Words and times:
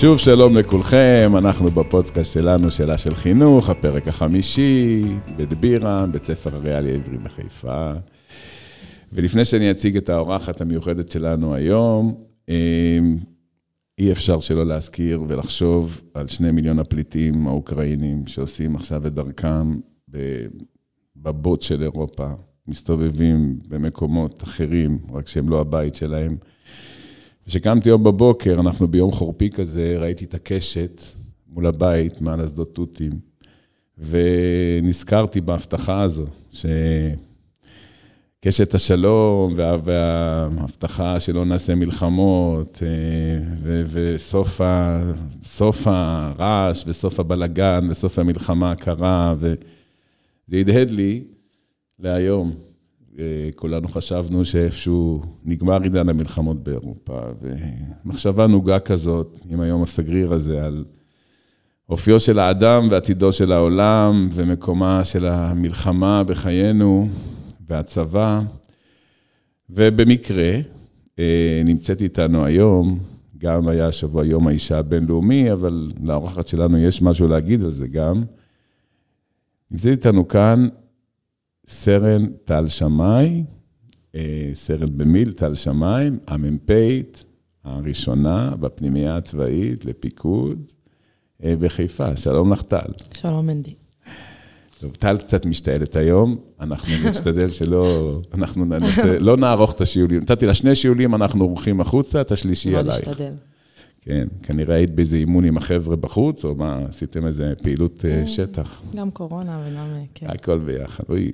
שוב 0.00 0.18
שלום 0.18 0.56
לכולכם, 0.56 1.32
אנחנו 1.38 1.70
בפודקאסט 1.70 2.32
שלנו, 2.32 2.70
שאלה 2.70 2.98
של 2.98 3.14
חינוך, 3.14 3.70
הפרק 3.70 4.08
החמישי, 4.08 5.02
בית 5.36 5.54
בירה, 5.54 6.06
בית 6.06 6.24
ספר 6.24 6.56
הריאלי 6.56 6.92
העברי 6.92 7.18
בחיפה. 7.18 7.92
ולפני 9.12 9.44
שאני 9.44 9.70
אציג 9.70 9.96
את 9.96 10.08
האורחת 10.08 10.60
המיוחדת 10.60 11.10
שלנו 11.10 11.54
היום, 11.54 12.14
אמ, 12.48 13.16
אי 13.98 14.12
אפשר 14.12 14.40
שלא 14.40 14.66
להזכיר 14.66 15.22
ולחשוב 15.28 16.00
על 16.14 16.26
שני 16.26 16.50
מיליון 16.50 16.78
הפליטים 16.78 17.46
האוקראינים 17.46 18.26
שעושים 18.26 18.76
עכשיו 18.76 19.06
את 19.06 19.14
דרכם 19.14 19.78
בבוט 21.16 21.62
של 21.62 21.82
אירופה, 21.82 22.28
מסתובבים 22.68 23.58
במקומות 23.68 24.42
אחרים, 24.42 24.98
רק 25.12 25.28
שהם 25.28 25.48
לא 25.48 25.60
הבית 25.60 25.94
שלהם. 25.94 26.36
כשקמתי 27.46 27.88
היום 27.88 28.04
בבוקר, 28.04 28.60
אנחנו 28.60 28.88
ביום 28.88 29.12
חורפי 29.12 29.50
כזה, 29.50 29.96
ראיתי 29.98 30.24
את 30.24 30.34
הקשת 30.34 31.02
מול 31.48 31.66
הבית, 31.66 32.20
מעל 32.20 32.44
אסדות 32.44 32.74
תותים, 32.74 33.12
ונזכרתי 33.98 35.40
בהבטחה 35.40 36.02
הזו, 36.02 36.26
שקשת 38.42 38.74
השלום 38.74 39.54
וה... 39.56 39.76
וההבטחה 39.84 41.20
שלא 41.20 41.44
נעשה 41.44 41.74
מלחמות, 41.74 42.82
אה, 42.82 42.88
ו... 43.62 43.84
וסוף 43.90 44.60
ה... 44.60 45.02
הרעש 45.86 46.84
וסוף 46.86 47.20
הבלגן 47.20 47.88
וסוף 47.90 48.18
המלחמה 48.18 48.70
הקרה, 48.70 49.34
וזה 49.38 49.56
הדהד 50.52 50.90
לי 50.90 51.24
להיום. 51.98 52.65
כולנו 53.56 53.88
חשבנו 53.88 54.44
שאיפשהו 54.44 55.22
נגמר 55.44 55.82
עידן 55.82 56.08
המלחמות 56.08 56.62
באירופה, 56.62 57.20
ומחשבה 57.42 58.46
נוגה 58.46 58.78
כזאת, 58.78 59.38
עם 59.50 59.60
היום 59.60 59.82
הסגריר 59.82 60.32
הזה, 60.32 60.64
על 60.64 60.84
אופיו 61.88 62.20
של 62.20 62.38
האדם 62.38 62.88
ועתידו 62.90 63.32
של 63.32 63.52
העולם, 63.52 64.28
ומקומה 64.32 65.04
של 65.04 65.26
המלחמה 65.26 66.24
בחיינו, 66.24 67.08
והצבא. 67.68 68.42
ובמקרה, 69.70 70.52
אה, 71.18 71.62
נמצאת 71.64 72.02
איתנו 72.02 72.44
היום, 72.44 72.98
גם 73.38 73.68
היה 73.68 73.86
השבוע 73.86 74.26
יום 74.26 74.46
האישה 74.46 74.78
הבינלאומי, 74.78 75.52
אבל 75.52 75.90
לאורחת 76.02 76.46
שלנו 76.46 76.78
יש 76.78 77.02
משהו 77.02 77.28
להגיד 77.28 77.64
על 77.64 77.72
זה 77.72 77.86
גם. 77.88 78.24
נמצאת 79.70 79.90
איתנו 79.90 80.28
כאן 80.28 80.68
סרן 81.68 82.26
טל 82.44 82.68
שמאי, 82.68 83.44
אה, 84.14 84.50
סרן 84.54 84.98
במיל 84.98 85.32
טל 85.32 85.54
שמאי, 85.54 86.10
המ"פית 86.26 87.24
הראשונה 87.64 88.52
בפנימייה 88.60 89.16
הצבאית 89.16 89.84
לפיקוד 89.84 90.68
אה, 91.44 91.56
בחיפה. 91.56 92.16
שלום 92.16 92.52
לך, 92.52 92.62
טל. 92.62 92.92
שלום, 93.14 93.46
מנדי. 93.46 93.74
טוב, 94.80 94.94
טל 94.94 95.16
קצת 95.16 95.46
משתעלת 95.46 95.96
היום, 95.96 96.36
אנחנו 96.60 96.88
נשתדל 97.10 97.50
שלא, 97.50 98.18
אנחנו 98.34 98.64
ננסה, 98.64 99.18
לא 99.18 99.36
נערוך 99.36 99.72
את 99.72 99.80
השיעולים. 99.80 100.20
נתתי 100.20 100.46
לה 100.46 100.54
שני 100.54 100.74
שיעולים, 100.74 101.14
אנחנו 101.14 101.44
עורכים 101.44 101.80
החוצה, 101.80 102.20
את 102.20 102.32
השלישי 102.32 102.76
עלייך. 102.76 103.06
לא 103.06 103.12
נשתדל. 103.12 103.34
כן, 104.00 104.28
כנראה 104.42 104.76
היית 104.76 104.90
באיזה 104.90 105.16
אימון 105.16 105.44
עם 105.44 105.56
החבר'ה 105.56 105.96
בחוץ, 105.96 106.44
או 106.44 106.54
מה, 106.54 106.78
עשיתם 106.88 107.26
איזה 107.26 107.52
פעילות 107.62 108.04
אה, 108.04 108.26
שטח. 108.26 108.82
גם 108.96 109.10
קורונה 109.10 109.60
וגם, 109.66 109.86
כן. 110.14 110.26
הכל 110.30 110.58
ביחד, 110.58 111.04
אוי. 111.08 111.32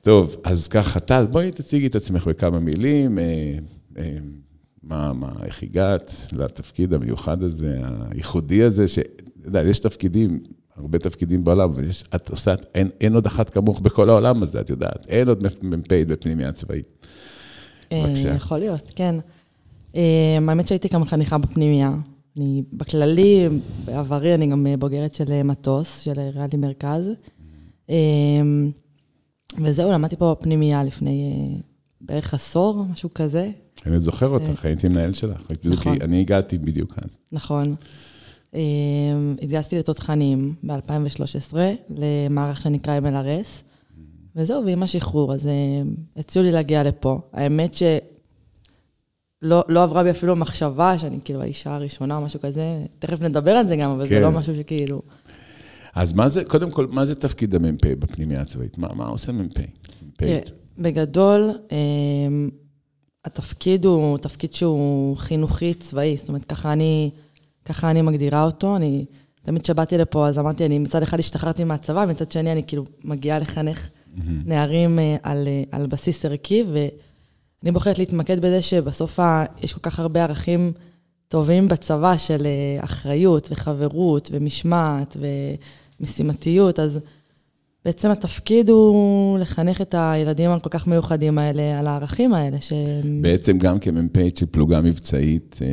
טוב, 0.00 0.36
אז 0.44 0.68
ככה, 0.68 1.00
טל, 1.00 1.26
בואי 1.26 1.52
תציגי 1.52 1.86
את 1.86 1.94
עצמך 1.94 2.26
בכמה 2.26 2.60
מילים. 2.60 3.18
אה, 3.18 3.24
אה, 3.98 4.16
מה, 4.82 5.12
מה, 5.12 5.32
איך 5.44 5.62
הגעת 5.62 6.26
לתפקיד 6.32 6.92
המיוחד 6.92 7.42
הזה, 7.42 7.78
הייחודי 8.10 8.62
הזה, 8.62 8.88
שאתה 8.88 9.22
יודע, 9.44 9.62
יש 9.62 9.78
תפקידים, 9.78 10.40
הרבה 10.76 10.98
תפקידים 10.98 11.44
בעולם, 11.44 11.70
אבל 11.70 11.88
יש, 11.88 12.04
את 12.14 12.30
עושה, 12.30 12.54
אין, 12.74 12.90
אין 13.00 13.14
עוד 13.14 13.26
אחת 13.26 13.50
כמוך 13.50 13.80
בכל 13.80 14.08
העולם 14.10 14.42
הזה, 14.42 14.60
את 14.60 14.70
יודעת, 14.70 15.06
אין 15.08 15.28
עוד 15.28 15.42
מ"פית 15.62 16.08
בפנימיה 16.08 16.52
צבאית. 16.52 17.06
בבקשה. 17.94 18.34
יכול 18.34 18.58
להיות, 18.58 18.92
כן. 18.96 19.14
האמת 20.48 20.68
שהייתי 20.68 20.88
גם 20.88 21.04
חניכה 21.04 21.38
בפנימיה. 21.38 21.94
אני 22.36 22.62
בכללי, 22.72 23.48
בעברי, 23.84 24.34
אני 24.34 24.46
גם 24.46 24.66
בוגרת 24.78 25.14
של 25.14 25.42
מטוס, 25.42 26.00
של 26.00 26.12
ריאלי 26.12 26.56
מרכז. 26.56 27.10
וזהו, 29.54 29.92
למדתי 29.92 30.16
פה 30.16 30.34
בפנימייה 30.38 30.84
לפני 30.84 31.32
אה, 31.32 31.60
בערך 32.00 32.34
עשור, 32.34 32.84
משהו 32.84 33.10
כזה. 33.14 33.50
אני 33.86 34.00
זוכר 34.00 34.28
אותך, 34.28 34.64
אה, 34.64 34.70
הייתי 34.70 34.88
מנהל 34.88 35.12
שלך. 35.12 35.50
נכון. 35.64 36.02
אני 36.02 36.20
הגעתי 36.20 36.58
בדיוק 36.58 36.94
אז. 37.04 37.16
נכון. 37.32 37.74
אה, 38.54 38.60
התגייסתי 39.42 39.78
לתותחנים 39.78 40.54
ב-2013, 40.62 41.56
למערך 41.88 42.60
שנקרא 42.60 43.00
MLRS, 43.00 43.62
וזהו, 44.36 44.66
ועם 44.66 44.82
השחרור, 44.82 45.34
אז 45.34 45.48
הציעו 46.16 46.44
לי 46.44 46.52
להגיע 46.52 46.82
לפה. 46.82 47.20
האמת 47.32 47.74
שלא 47.74 49.64
לא 49.68 49.82
עברה 49.82 50.02
בי 50.02 50.10
אפילו 50.10 50.36
מחשבה 50.36 50.98
שאני 50.98 51.18
כאילו 51.24 51.42
האישה 51.42 51.74
הראשונה 51.74 52.16
או 52.16 52.20
משהו 52.20 52.40
כזה, 52.40 52.84
תכף 52.98 53.20
נדבר 53.20 53.50
על 53.50 53.66
זה 53.66 53.76
גם, 53.76 53.90
אבל 53.90 54.04
כן. 54.04 54.14
זה 54.14 54.20
לא 54.20 54.30
משהו 54.30 54.56
שכאילו... 54.56 55.02
אז 55.96 56.12
מה 56.12 56.28
זה, 56.28 56.44
קודם 56.44 56.70
כל, 56.70 56.86
מה 56.86 57.06
זה 57.06 57.14
תפקיד 57.14 57.54
המ"פ 57.54 57.86
בפנימייה 57.86 58.40
הצבאית? 58.40 58.78
מה, 58.78 58.88
מה 58.94 59.06
עושה 59.06 59.32
מ"פ? 59.32 59.58
בגדול, 60.78 61.50
אמ, 61.72 62.50
התפקיד 63.24 63.84
הוא 63.84 64.18
תפקיד 64.18 64.54
שהוא 64.54 65.16
חינוכי 65.16 65.74
צבאי, 65.74 66.16
זאת 66.16 66.28
אומרת, 66.28 66.44
ככה 66.44 66.72
אני, 66.72 67.10
ככה 67.64 67.90
אני 67.90 68.02
מגדירה 68.02 68.44
אותו. 68.44 68.76
אני, 68.76 69.04
תמיד 69.42 69.62
כשבאתי 69.62 69.98
לפה, 69.98 70.28
אז 70.28 70.38
אמרתי, 70.38 70.66
אני 70.66 70.78
מצד 70.78 71.02
אחד 71.02 71.18
השתחררתי 71.18 71.64
מהצבא, 71.64 72.04
מצד 72.08 72.32
שני 72.32 72.52
אני 72.52 72.62
כאילו 72.66 72.84
מגיעה 73.04 73.38
לחנך 73.38 73.88
mm-hmm. 73.88 74.20
נערים 74.44 74.98
אה, 74.98 75.16
על, 75.22 75.48
אה, 75.48 75.62
על 75.72 75.86
בסיס 75.86 76.24
ערכי, 76.24 76.64
ואני 76.72 77.72
בוחרת 77.72 77.98
להתמקד 77.98 78.40
בזה 78.40 78.62
שבסוף 78.62 79.18
יש 79.62 79.74
כל 79.74 79.80
כך 79.80 80.00
הרבה 80.00 80.24
ערכים 80.24 80.72
טובים 81.28 81.68
בצבא 81.68 82.16
של 82.16 82.46
אה, 82.46 82.84
אחריות 82.84 83.48
וחברות 83.50 84.28
ומשמעת 84.32 85.16
ו... 85.20 85.26
משימתיות, 86.00 86.78
אז 86.80 87.00
בעצם 87.84 88.10
התפקיד 88.10 88.68
הוא 88.68 89.38
לחנך 89.38 89.80
את 89.80 89.94
הילדים 89.98 90.50
הכל 90.50 90.68
כך 90.68 90.86
מיוחדים 90.86 91.38
האלה, 91.38 91.78
על 91.78 91.86
הערכים 91.86 92.34
האלה. 92.34 92.60
ש... 92.60 92.72
בעצם 93.20 93.58
גם 93.58 93.78
כמ"פית 93.78 94.36
של 94.36 94.46
פלוגה 94.46 94.80
מבצעית, 94.80 95.58
אה, 95.62 95.68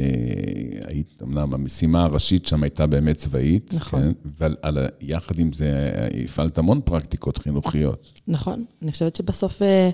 היית, 0.87 1.23
אמנם 1.23 1.53
המשימה 1.53 2.03
הראשית 2.03 2.45
שם 2.45 2.63
הייתה 2.63 2.87
באמת 2.87 3.17
צבאית, 3.17 3.73
נכון. 3.73 4.01
כן? 4.01 4.11
אבל 4.37 4.87
יחד 5.01 5.39
עם 5.39 5.51
זה 5.51 5.91
הפעלת 6.25 6.57
המון 6.57 6.81
פרקטיקות 6.85 7.37
חינוכיות. 7.37 8.21
נכון, 8.27 8.65
אני 8.81 8.91
חושבת 8.91 9.15
שבסוף 9.15 9.61
אה, 9.61 9.89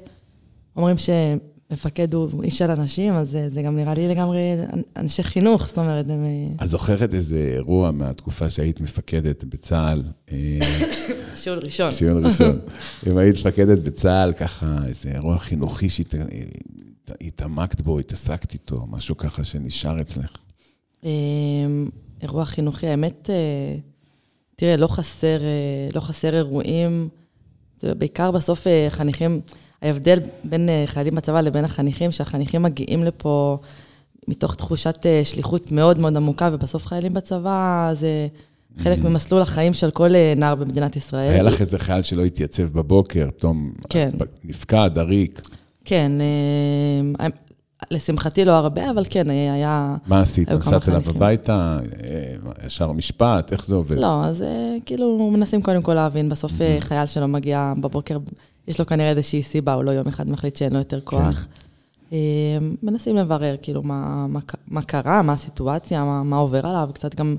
אומרים 0.75 0.97
ש... 0.97 1.09
מפקד 1.71 2.13
הוא 2.13 2.43
איש 2.43 2.57
של 2.57 2.71
אנשים, 2.71 3.13
אז 3.13 3.29
זה, 3.29 3.49
זה 3.49 3.61
גם 3.61 3.75
נראה 3.75 3.93
לי 3.93 4.07
לגמרי 4.07 4.39
אנשי 4.95 5.23
חינוך, 5.23 5.67
זאת 5.67 5.77
אומרת, 5.77 6.05
הם... 6.09 6.25
אה, 6.25 6.65
את 6.65 6.69
זוכרת 6.69 7.13
איזה 7.13 7.51
אירוע 7.55 7.91
מהתקופה 7.91 8.49
שהיית 8.49 8.81
מפקדת 8.81 9.43
בצה"ל? 9.43 10.03
אה, 10.31 10.59
שיעול 11.41 11.59
ראשון. 11.63 11.91
שיעול 11.91 12.25
ראשון. 12.25 12.59
אם 13.07 13.17
היית 13.17 13.35
מפקדת 13.37 13.79
בצה"ל, 13.79 14.33
ככה, 14.33 14.77
איזה 14.87 15.11
אירוע 15.11 15.39
חינוכי 15.39 15.87
שהתעמקת 17.09 17.81
בו, 17.81 17.99
התעסקת 17.99 18.53
איתו, 18.53 18.85
משהו 18.87 19.17
ככה 19.17 19.43
שנשאר 19.43 20.01
אצלך. 20.01 20.37
אה, 21.05 21.09
אירוע 22.21 22.45
חינוכי, 22.45 22.87
האמת, 22.87 23.29
תראה, 24.55 24.77
לא 24.77 24.87
חסר, 24.87 25.39
לא 25.95 25.99
חסר 25.99 26.35
אירועים, 26.35 27.09
בעיקר 27.83 28.31
בסוף 28.31 28.67
חניכים... 28.89 29.41
ההבדל 29.81 30.19
בין 30.43 30.69
אה, 30.69 30.83
חיילים 30.85 31.15
בצבא 31.15 31.41
לבין 31.41 31.65
החניכים, 31.65 32.11
שהחניכים 32.11 32.63
מגיעים 32.63 33.03
לפה 33.03 33.57
מתוך 34.27 34.55
תחושת 34.55 35.05
אה, 35.05 35.21
שליחות 35.23 35.71
מאוד 35.71 35.99
מאוד 35.99 36.17
עמוקה, 36.17 36.49
ובסוף 36.53 36.85
חיילים 36.85 37.13
בצבא 37.13 37.91
זה 37.93 38.27
חלק 38.77 38.99
mm. 38.99 39.07
ממסלול 39.07 39.41
החיים 39.41 39.73
של 39.73 39.91
כל 39.91 40.15
אה, 40.15 40.33
נער 40.37 40.55
במדינת 40.55 40.95
ישראל. 40.95 41.29
היה 41.29 41.43
לך 41.43 41.61
איזה 41.61 41.79
חייל 41.79 42.01
שלא 42.01 42.25
התייצב 42.25 42.63
בבוקר, 42.63 43.29
פתאום 43.37 43.71
כן. 43.89 44.09
נפקד, 44.43 44.91
עריק. 44.95 45.41
כן, 45.85 46.11
לשמחתי 47.91 48.45
לא 48.45 48.51
הרבה, 48.51 48.89
אבל 48.89 49.03
כן, 49.09 49.29
היה... 49.29 49.95
מה 50.07 50.21
עשית? 50.21 50.49
נסעת 50.51 50.89
אליו 50.89 51.03
הביתה? 51.07 51.77
ישר 52.65 52.91
משפט? 52.91 53.51
איך 53.51 53.65
זה 53.65 53.75
עובד? 53.75 53.99
לא, 53.99 54.25
אז 54.25 54.45
כאילו 54.85 55.31
מנסים 55.33 55.61
קודם 55.61 55.81
כל 55.81 55.93
להבין, 55.93 56.29
בסוף 56.29 56.51
mm-hmm. 56.51 56.81
חייל 56.81 57.05
שלא 57.05 57.27
מגיע 57.27 57.73
בבוקר 57.81 58.17
יש 58.69 58.79
לו 58.79 58.85
כנראה 58.85 59.09
איזושהי 59.09 59.43
סיבה, 59.43 59.73
הוא 59.73 59.83
לא 59.83 59.91
יום 59.91 60.07
אחד 60.07 60.29
מחליט 60.29 60.55
שאין 60.55 60.73
לו 60.73 60.79
יותר 60.79 61.01
כוח. 61.01 61.47
כן. 62.09 62.15
אמ, 62.15 62.75
מנסים 62.83 63.15
לברר, 63.15 63.55
כאילו, 63.61 63.83
מה, 63.83 64.27
מה, 64.27 64.39
מה 64.67 64.81
קרה, 64.81 65.21
מה 65.21 65.33
הסיטואציה, 65.33 66.03
מה, 66.03 66.23
מה 66.23 66.37
עובר 66.37 66.67
עליו, 66.67 66.89
קצת 66.93 67.15
גם 67.15 67.35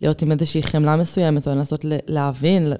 להיות 0.00 0.22
עם 0.22 0.32
איזושהי 0.32 0.62
חמלה 0.62 0.96
מסוימת, 0.96 1.48
או 1.48 1.52
לנסות 1.52 1.84
להבין, 2.06 2.72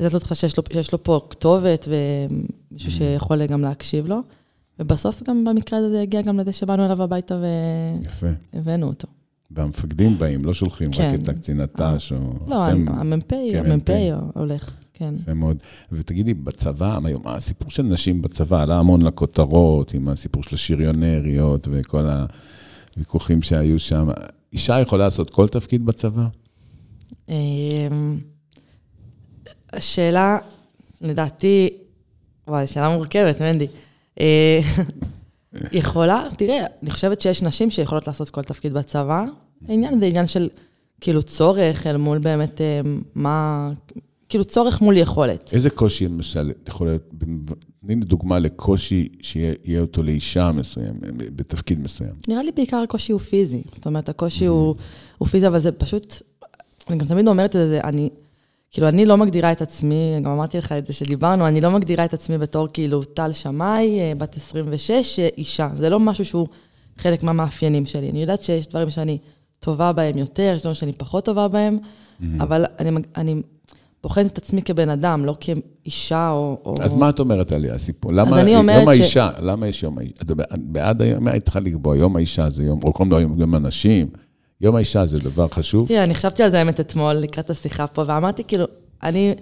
לתת 0.00 0.30
לו 0.30 0.36
שיש 0.36 0.56
לו, 0.56 0.62
שיש 0.72 0.92
לו 0.92 1.02
פה 1.02 1.20
כתובת 1.30 1.88
ומישהו 1.88 2.90
mm. 2.90 2.94
שיכול 2.94 3.46
גם 3.46 3.62
להקשיב 3.62 4.06
לו. 4.06 4.20
ובסוף 4.78 5.22
גם 5.22 5.44
במקרה 5.44 5.78
הזה 5.78 5.90
זה 5.90 6.00
הגיע 6.00 6.22
גם 6.22 6.40
לזה 6.40 6.52
שבאנו 6.52 6.86
אליו 6.86 7.02
הביתה 7.02 7.38
והבאנו 8.54 8.86
אותו. 8.86 9.08
והמפקדים 9.50 10.18
באים, 10.18 10.44
לא 10.44 10.54
שולחים 10.54 10.92
כן. 10.92 11.12
רק 11.14 11.20
את 11.20 11.28
הקצין 11.28 11.60
הת"ש, 11.60 12.12
או... 12.12 12.18
לא, 12.46 12.68
אתם- 12.68 12.88
המ"פ, 12.88 13.30
כן, 13.30 13.70
המ"פ 13.70 13.90
מ"פ. 13.90 14.36
הולך, 14.36 14.76
כן. 14.98 15.14
יפה 15.20 15.34
מאוד. 15.34 15.56
ותגידי, 15.92 16.34
בצבא, 16.34 16.98
היום, 17.04 17.22
הסיפור 17.26 17.70
של 17.70 17.82
נשים 17.82 18.22
בצבא 18.22 18.62
עלה 18.62 18.78
המון 18.78 19.02
לכותרות, 19.02 19.94
עם 19.94 20.08
הסיפור 20.08 20.42
של 20.42 20.54
השריונריות 20.54 21.68
וכל 21.70 22.06
הוויכוחים 22.94 23.42
שהיו 23.42 23.78
שם. 23.78 24.08
אישה 24.52 24.80
יכולה 24.80 25.04
לעשות 25.04 25.30
כל 25.30 25.48
תפקיד 25.48 25.86
בצבא? 25.86 26.26
אמ, 27.28 28.18
השאלה, 29.72 30.38
לדעתי, 31.00 31.68
וואי, 32.48 32.66
שאלה 32.66 32.96
מורכבת, 32.96 33.42
מנדי. 33.42 33.66
אה, 34.20 34.60
יכולה, 35.72 36.28
תראה, 36.38 36.66
אני 36.82 36.90
חושבת 36.90 37.20
שיש 37.20 37.42
נשים 37.42 37.70
שיכולות 37.70 38.06
לעשות 38.06 38.30
כל 38.30 38.42
תפקיד 38.42 38.72
בצבא. 38.72 39.24
העניין 39.68 40.00
זה 40.00 40.06
עניין 40.06 40.26
של 40.26 40.48
כאילו 41.00 41.22
צורך 41.22 41.86
אל 41.86 41.96
מול 41.96 42.18
באמת 42.18 42.60
אה, 42.60 42.80
מה, 43.14 43.70
כאילו 44.28 44.44
צורך 44.44 44.82
מול 44.82 44.96
יכולת. 44.96 45.54
איזה 45.54 45.70
קושי, 45.70 46.04
למשל, 46.08 46.52
יכול 46.68 46.86
להיות, 46.86 47.02
תני 47.80 47.94
לי 47.94 48.04
דוגמה 48.04 48.38
לקושי 48.38 49.08
שיהיה 49.20 49.80
אותו 49.80 50.02
לאישה 50.02 50.52
מסוים, 50.52 50.94
בתפקיד 51.16 51.78
מסוים. 51.80 52.10
נראה 52.28 52.42
לי 52.42 52.50
בעיקר 52.52 52.76
הקושי 52.76 53.12
הוא 53.12 53.20
פיזי. 53.20 53.62
זאת 53.74 53.86
אומרת, 53.86 54.08
הקושי 54.08 54.46
הוא, 54.46 54.74
הוא 55.18 55.28
פיזי, 55.28 55.46
אבל 55.46 55.58
זה 55.58 55.72
פשוט, 55.72 56.14
אני 56.90 56.98
גם 56.98 57.06
תמיד 57.06 57.28
אומרת 57.28 57.56
את 57.56 57.68
זה, 57.68 57.80
אני, 57.84 58.10
כאילו, 58.70 58.88
אני 58.88 59.06
לא 59.06 59.16
מגדירה 59.16 59.52
את 59.52 59.62
עצמי, 59.62 60.20
גם 60.22 60.30
אמרתי 60.30 60.58
לך 60.58 60.72
את 60.72 60.86
זה 60.86 60.92
שדיברנו, 60.92 61.48
אני 61.48 61.60
לא 61.60 61.70
מגדירה 61.70 62.04
את 62.04 62.14
עצמי 62.14 62.38
בתור 62.38 62.68
כאילו 62.72 63.04
טל 63.04 63.32
שמאי, 63.32 64.00
אה, 64.00 64.12
בת 64.18 64.36
26, 64.36 65.18
אה, 65.18 65.28
אישה. 65.38 65.68
זה 65.76 65.90
לא 65.90 66.00
משהו 66.00 66.24
שהוא 66.24 66.46
חלק 66.98 67.22
מהמאפיינים 67.22 67.86
שלי. 67.86 68.10
אני 68.10 68.20
יודעת 68.20 68.42
שיש 68.42 68.68
דברים 68.68 68.90
שאני 68.90 69.18
טובה 69.60 69.92
בהם 69.92 70.18
יותר, 70.18 70.52
יש 70.56 70.62
דברים 70.62 70.74
שאני 70.74 70.92
פחות 70.92 71.24
טובה 71.24 71.48
בהם, 71.48 71.78
אבל 72.40 72.64
אני, 72.78 72.90
אני 73.16 73.42
בוחנת 74.06 74.32
את 74.32 74.38
עצמי 74.38 74.62
כבן 74.62 74.88
אדם, 74.88 75.24
לא 75.24 75.36
כאישה 75.40 76.30
או... 76.30 76.58
או... 76.64 76.74
אז 76.80 76.94
מה 76.94 77.10
את 77.10 77.20
אומרת 77.20 77.52
עליה, 77.52 77.74
הסיפור? 77.74 78.12
למה 78.12 78.40
אני 78.40 78.56
אומרת 78.56 78.82
יום 78.82 78.94
ש- 78.94 78.98
האישה, 78.98 79.30
למה 79.40 79.68
יש 79.68 79.82
יום 79.82 79.98
האישה? 79.98 80.12
את 80.22 80.30
בעד 80.58 81.02
היום, 81.02 81.24
מה 81.24 81.40
צריכה 81.40 81.60
לקבוע? 81.60 81.96
יום 81.96 82.16
האישה 82.16 82.50
זה 82.50 82.64
יום, 82.64 82.80
או 82.84 82.92
קוראים 82.92 83.12
לו 83.12 83.20
יום 83.20 83.40
יום 83.40 83.54
הנשים. 83.54 84.06
יום 84.60 84.76
האישה 84.76 85.06
זה 85.06 85.18
דבר 85.18 85.48
חשוב? 85.48 85.88
תראה, 85.88 86.04
אני 86.04 86.14
חשבתי 86.14 86.42
על 86.42 86.50
זה 86.50 86.58
האמת 86.58 86.80
אתמול, 86.80 87.12
לקראת 87.12 87.50
השיחה 87.50 87.86
פה, 87.86 88.02
ואמרתי, 88.06 88.44
כאילו, 88.44 88.64
אני, 89.02 89.34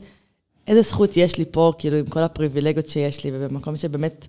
איזה 0.68 0.82
זכות 0.82 1.16
יש 1.16 1.38
לי 1.38 1.44
פה, 1.50 1.72
כאילו, 1.78 1.96
עם 1.96 2.06
כל 2.06 2.20
הפריבילגיות 2.20 2.88
שיש 2.88 3.24
לי, 3.24 3.30
ובמקום 3.34 3.76
שבאמת, 3.76 4.26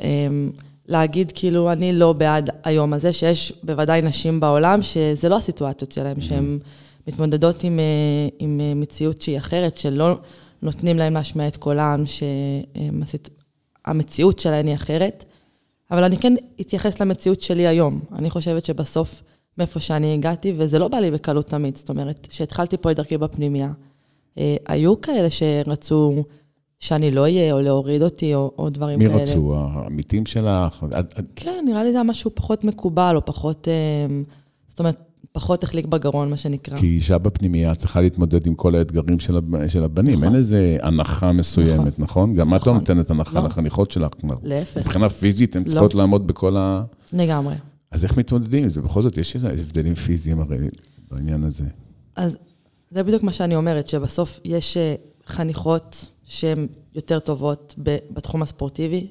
אמ, 0.00 0.50
להגיד, 0.88 1.32
כאילו, 1.34 1.72
אני 1.72 1.92
לא 1.92 2.12
בעד 2.12 2.50
היום 2.64 2.92
הזה, 2.92 3.12
שיש 3.12 3.52
בוודאי 3.62 4.02
נשים 4.02 4.40
בעולם, 4.40 4.82
שזה 4.82 5.28
לא 5.28 5.36
הסיטואציות 5.36 5.92
שלהן, 5.92 6.20
שהן 6.20 6.58
מתמודדות 7.10 7.64
עם, 7.64 7.78
אה, 7.78 8.28
עם 8.38 8.60
אה, 8.60 8.74
מציאות 8.74 9.22
שהיא 9.22 9.38
אחרת, 9.38 9.78
שלא 9.78 10.18
נותנים 10.62 10.98
להן 10.98 11.12
להשמיע 11.12 11.48
את 11.48 11.56
קולן, 11.56 12.04
שהמציאות 13.86 14.38
שלהן 14.38 14.66
היא 14.66 14.74
אחרת. 14.74 15.24
אבל 15.90 16.04
אני 16.04 16.16
כן 16.16 16.34
אתייחס 16.60 17.00
למציאות 17.00 17.40
שלי 17.40 17.66
היום. 17.66 18.00
אני 18.12 18.30
חושבת 18.30 18.64
שבסוף, 18.64 19.22
מאיפה 19.58 19.80
שאני 19.80 20.14
הגעתי, 20.14 20.54
וזה 20.56 20.78
לא 20.78 20.88
בא 20.88 20.98
לי 20.98 21.10
בקלות 21.10 21.46
תמיד, 21.46 21.76
זאת 21.76 21.88
אומרת, 21.88 22.26
כשהתחלתי 22.26 22.76
פה 22.76 22.90
את 22.90 22.96
דרכי 22.96 23.18
בפנימייה, 23.18 23.72
אה, 24.38 24.56
היו 24.66 25.00
כאלה 25.00 25.28
שרצו 25.30 26.24
שאני 26.80 27.10
לא 27.10 27.20
אהיה, 27.20 27.52
או 27.52 27.60
להוריד 27.60 28.02
אותי, 28.02 28.34
או, 28.34 28.52
או 28.58 28.70
דברים 28.70 28.98
מי 28.98 29.06
כאלה. 29.06 29.22
רצו? 29.22 29.54
העמיתים 29.54 30.26
שלך? 30.26 30.84
כן, 31.36 31.64
נראה 31.66 31.84
לי 31.84 31.92
זה 31.92 31.96
היה 31.96 32.04
משהו 32.04 32.30
פחות 32.34 32.64
מקובל, 32.64 33.16
או 33.16 33.24
פחות, 33.24 33.68
אה, 33.68 34.06
זאת 34.68 34.78
אומרת, 34.78 35.09
פחות 35.32 35.64
החליק 35.64 35.86
בגרון, 35.86 36.30
מה 36.30 36.36
שנקרא. 36.36 36.78
כי 36.78 36.86
אישה 36.86 37.18
בפנימייה 37.18 37.74
צריכה 37.74 38.00
להתמודד 38.00 38.46
עם 38.46 38.54
כל 38.54 38.74
האתגרים 38.74 39.20
של 39.20 39.36
הב- 39.36 39.68
של 39.68 39.84
הבנים. 39.84 40.14
נכון. 40.14 40.24
אין 40.28 40.36
איזה 40.36 40.76
הנחה 40.82 41.32
מסוימת, 41.32 41.98
נכון? 41.98 42.34
גם 42.34 42.48
את 42.48 42.52
לא 42.52 42.56
נכון. 42.58 42.74
נותנת 42.74 43.10
הנחה 43.10 43.40
לא. 43.40 43.46
לחניכות 43.46 43.90
שלך. 43.90 44.12
להפך. 44.42 44.76
מבחינה 44.76 45.08
פיזית, 45.08 45.56
הן 45.56 45.62
לא. 45.64 45.70
צריכות 45.70 45.94
לעמוד 45.94 46.26
בכל 46.26 46.56
ה... 46.56 46.82
לגמרי. 47.12 47.54
אז 47.90 48.04
איך 48.04 48.16
מתמודדים 48.16 48.64
עם 48.64 48.70
זה? 48.70 48.80
בכל 48.80 49.02
זאת, 49.02 49.18
יש 49.18 49.36
הבדלים 49.36 49.94
פיזיים 49.94 50.40
הרי 50.40 50.58
בעניין 51.10 51.44
הזה. 51.44 51.64
אז 52.16 52.36
זה 52.90 53.02
בדיוק 53.02 53.22
מה 53.22 53.32
שאני 53.32 53.56
אומרת, 53.56 53.86
שבסוף 53.88 54.40
יש 54.44 54.76
אה, 54.76 54.94
חניכות 55.26 56.10
שהן 56.24 56.66
יותר 56.94 57.18
טובות 57.18 57.74
בתחום 58.10 58.42
הספורטיבי, 58.42 59.06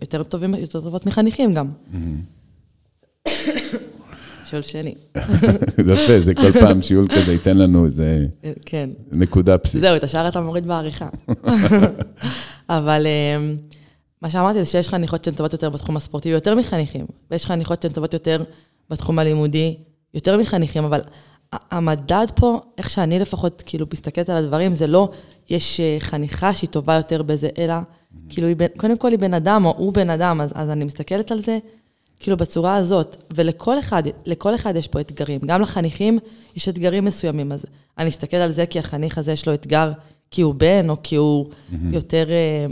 יותר, 0.00 0.22
טובים, 0.22 0.54
יותר 0.54 0.80
טובות 0.80 1.06
מחניכים 1.06 1.54
גם. 1.54 1.68
שואל 4.50 4.62
שני. 4.62 4.94
זה 5.86 5.94
יפה, 5.94 6.20
זה 6.20 6.34
כל 6.34 6.52
פעם 6.52 6.82
שיעול 6.82 7.08
כזה 7.08 7.32
ייתן 7.32 7.58
לנו 7.58 7.84
איזה 7.84 8.26
כן. 8.66 8.90
נקודה 9.12 9.58
פסיכית. 9.58 9.80
זהו, 9.80 9.96
את 9.96 10.04
השאר 10.04 10.28
אתה 10.28 10.40
מוריד 10.40 10.66
בעריכה. 10.66 11.08
אבל 12.68 13.06
אה, 13.06 13.52
מה 14.22 14.30
שאמרתי 14.30 14.58
זה 14.58 14.64
שיש 14.64 14.88
חניכות 14.88 15.24
שהן 15.24 15.34
טובות 15.34 15.52
יותר 15.52 15.70
בתחום 15.70 15.96
הספורטיבי, 15.96 16.34
יותר 16.34 16.54
מחניכים, 16.54 17.06
ויש 17.30 17.46
חניכות 17.46 17.82
שהן 17.82 17.92
טובות 17.92 18.12
יותר 18.12 18.42
בתחום 18.90 19.18
הלימודי, 19.18 19.76
יותר 20.14 20.38
מחניכים, 20.38 20.84
אבל 20.84 21.00
המדד 21.52 22.26
פה, 22.34 22.60
איך 22.78 22.90
שאני 22.90 23.18
לפחות 23.18 23.62
כאילו 23.66 23.86
מסתכלת 23.92 24.28
על 24.28 24.36
הדברים, 24.36 24.72
זה 24.72 24.86
לא 24.86 25.08
יש 25.50 25.80
אה, 25.80 25.96
חניכה 26.00 26.54
שהיא 26.54 26.70
טובה 26.70 26.94
יותר 26.94 27.22
בזה, 27.22 27.48
אלא 27.58 27.74
כאילו, 28.28 28.48
קודם 28.76 28.96
כל 28.96 29.10
היא 29.10 29.18
בן 29.18 29.34
אדם, 29.34 29.64
או 29.64 29.74
הוא 29.76 29.92
בן 29.92 30.10
אדם, 30.10 30.40
אז, 30.40 30.52
אז 30.54 30.70
אני 30.70 30.84
מסתכלת 30.84 31.32
על 31.32 31.42
זה 31.42 31.58
כאילו 32.20 32.36
בצורה 32.36 32.76
הזאת, 32.76 33.16
ולכל 33.30 33.78
אחד, 33.78 34.02
לכל 34.26 34.54
אחד 34.54 34.76
יש 34.76 34.88
פה 34.88 35.00
אתגרים. 35.00 35.40
גם 35.46 35.60
לחניכים 35.60 36.18
יש 36.56 36.68
אתגרים 36.68 37.04
מסוימים, 37.04 37.52
אז 37.52 37.66
אני 37.98 38.08
אסתכל 38.08 38.36
על 38.36 38.50
זה 38.50 38.66
כי 38.66 38.78
החניך 38.78 39.18
הזה 39.18 39.32
יש 39.32 39.48
לו 39.48 39.54
אתגר 39.54 39.92
כי 40.30 40.42
הוא 40.42 40.54
בן, 40.54 40.90
או 40.90 40.96
כי 41.02 41.16
הוא 41.16 41.46
יותר... 41.92 42.30
אה, 42.30 42.66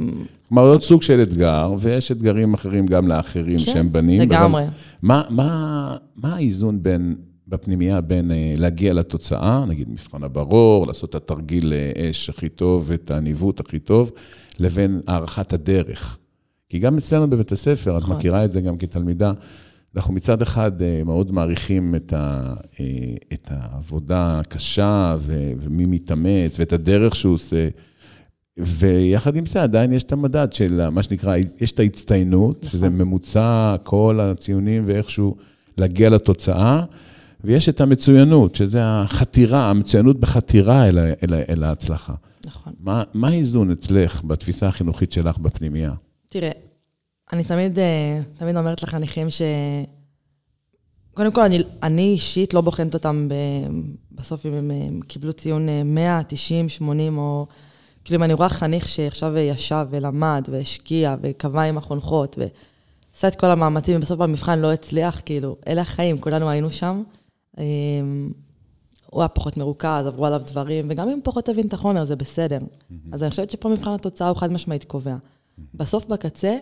כלומר, 0.48 0.62
עוד 0.62 0.82
סוג 0.82 1.02
של 1.02 1.22
אתגר, 1.22 1.74
ויש 1.78 2.12
אתגרים 2.12 2.54
אחרים 2.54 2.86
גם 2.86 3.08
לאחרים 3.08 3.50
כן, 3.50 3.58
שהם 3.58 3.92
בנים. 3.92 4.20
לגמרי. 4.20 4.64
מה, 5.02 5.22
מה, 5.30 5.96
מה 6.16 6.34
האיזון 6.34 6.82
בין, 6.82 7.14
בפנימייה 7.48 8.00
בין 8.00 8.30
אה, 8.30 8.54
להגיע 8.56 8.94
לתוצאה, 8.94 9.64
נגיד 9.68 9.88
מבחן 9.90 10.22
הברור, 10.22 10.86
לעשות 10.86 11.10
את 11.10 11.14
התרגיל 11.14 11.72
אה, 11.72 12.10
אש 12.10 12.30
הכי 12.30 12.48
טוב, 12.48 12.92
את 12.92 13.10
הניווט 13.10 13.60
הכי 13.60 13.78
טוב, 13.78 14.10
לבין 14.58 15.00
הערכת 15.06 15.52
הדרך? 15.52 16.18
כי 16.76 16.80
גם 16.80 16.96
אצלנו 16.98 17.30
בבית 17.30 17.52
הספר, 17.52 17.98
את 17.98 18.02
נכון. 18.02 18.16
מכירה 18.16 18.44
את 18.44 18.52
זה 18.52 18.60
גם 18.60 18.76
כתלמידה, 18.76 19.32
אנחנו 19.96 20.14
מצד 20.14 20.42
אחד 20.42 20.82
אה, 20.82 21.02
מאוד 21.04 21.32
מעריכים 21.32 21.94
את, 21.94 22.12
ה, 22.12 22.54
אה, 22.80 22.84
את 23.32 23.50
העבודה 23.50 24.40
הקשה 24.40 25.16
ו, 25.20 25.52
ומי 25.60 25.84
מתאמץ 25.86 26.58
ואת 26.58 26.72
הדרך 26.72 27.16
שהוא 27.16 27.34
עושה, 27.34 27.68
ויחד 28.58 29.36
עם 29.36 29.46
זה 29.46 29.62
עדיין 29.62 29.92
יש 29.92 30.02
את 30.02 30.12
המדד 30.12 30.52
של 30.52 30.88
מה 30.90 31.02
שנקרא, 31.02 31.36
יש 31.60 31.72
את 31.72 31.80
ההצטיינות, 31.80 32.56
נכון. 32.56 32.70
שזה 32.70 32.88
ממוצע 32.88 33.76
כל 33.82 34.20
הציונים 34.22 34.82
ואיכשהו 34.86 35.36
להגיע 35.78 36.10
לתוצאה, 36.10 36.84
ויש 37.44 37.68
את 37.68 37.80
המצוינות, 37.80 38.54
שזה 38.54 38.80
החתירה, 38.82 39.70
המצוינות 39.70 40.20
בחתירה 40.20 40.88
אל, 40.88 40.98
אל, 40.98 41.34
אל 41.48 41.64
ההצלחה. 41.64 42.14
נכון. 42.46 42.72
מה, 42.80 43.02
מה 43.14 43.28
האיזון 43.28 43.70
אצלך 43.70 44.24
בתפיסה 44.24 44.66
החינוכית 44.66 45.12
שלך 45.12 45.38
בפנימייה? 45.38 45.90
תראה, 46.28 46.50
אני 47.32 47.44
תמיד, 47.44 47.78
אה, 47.78 48.20
תמיד 48.38 48.56
אומרת 48.56 48.82
לחניכים 48.82 49.30
ש... 49.30 49.42
קודם 51.14 51.32
כל, 51.32 51.40
אני, 51.40 51.62
אני 51.82 52.02
אישית 52.02 52.54
לא 52.54 52.60
בוחנת 52.60 52.94
אותם 52.94 53.28
ב... 53.28 53.34
בסוף 54.12 54.46
אם 54.46 54.52
הם 54.52 54.70
אה, 54.70 54.88
קיבלו 55.08 55.32
ציון 55.32 55.68
אה, 55.68 55.82
100, 55.84 56.20
90, 56.28 56.68
80, 56.68 57.18
או... 57.18 57.46
כאילו, 58.04 58.18
אם 58.18 58.22
אני 58.22 58.34
רואה 58.34 58.48
חניך 58.48 58.88
שעכשיו 58.88 59.38
ישב 59.38 59.86
ולמד 59.90 60.48
והשקיע 60.50 61.16
וקבע 61.20 61.62
עם 61.62 61.78
החונכות 61.78 62.38
ועשה 62.38 63.28
את 63.28 63.34
כל 63.34 63.50
המאמצים, 63.50 63.96
ובסוף 63.96 64.18
במבחן 64.18 64.58
לא 64.58 64.72
הצליח, 64.72 65.22
כאילו, 65.24 65.56
אלה 65.66 65.80
החיים, 65.80 66.18
כולנו 66.18 66.50
היינו 66.50 66.70
שם. 66.70 67.02
אה, 67.58 67.64
הוא 69.10 69.20
היה 69.22 69.28
פחות 69.28 69.56
מרוכז, 69.56 70.06
עברו 70.06 70.26
עליו 70.26 70.40
דברים, 70.46 70.86
וגם 70.90 71.08
אם 71.08 71.20
פחות 71.24 71.48
הבין 71.48 71.66
את 71.66 71.72
החומר, 71.72 72.04
זה 72.04 72.16
בסדר. 72.16 72.58
אז 73.12 73.22
אני 73.22 73.30
חושבת 73.30 73.50
שפה 73.50 73.68
מבחן 73.68 73.90
התוצאה 73.90 74.28
הוא 74.28 74.36
חד 74.36 74.52
משמעית 74.52 74.84
קובע. 74.84 75.16
בסוף 75.74 76.06
בקצה, 76.06 76.56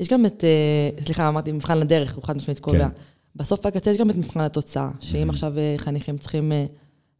יש 0.00 0.08
גם 0.08 0.26
את, 0.26 0.44
אה, 0.44 1.04
סליחה, 1.04 1.28
אמרתי 1.28 1.52
מבחן 1.52 1.78
לדרך, 1.78 2.14
הוא 2.14 2.24
חד 2.24 2.36
משמעית 2.36 2.58
קובע. 2.58 2.88
כן. 2.88 2.94
בסוף 3.36 3.66
בקצה 3.66 3.90
יש 3.90 3.96
גם 3.96 4.10
את 4.10 4.16
מבחן 4.16 4.40
התוצאה, 4.40 4.90
שאם 5.00 5.30
עכשיו 5.30 5.58
אה, 5.58 5.74
חניכים 5.78 6.18
צריכים 6.18 6.52
אה, 6.52 6.66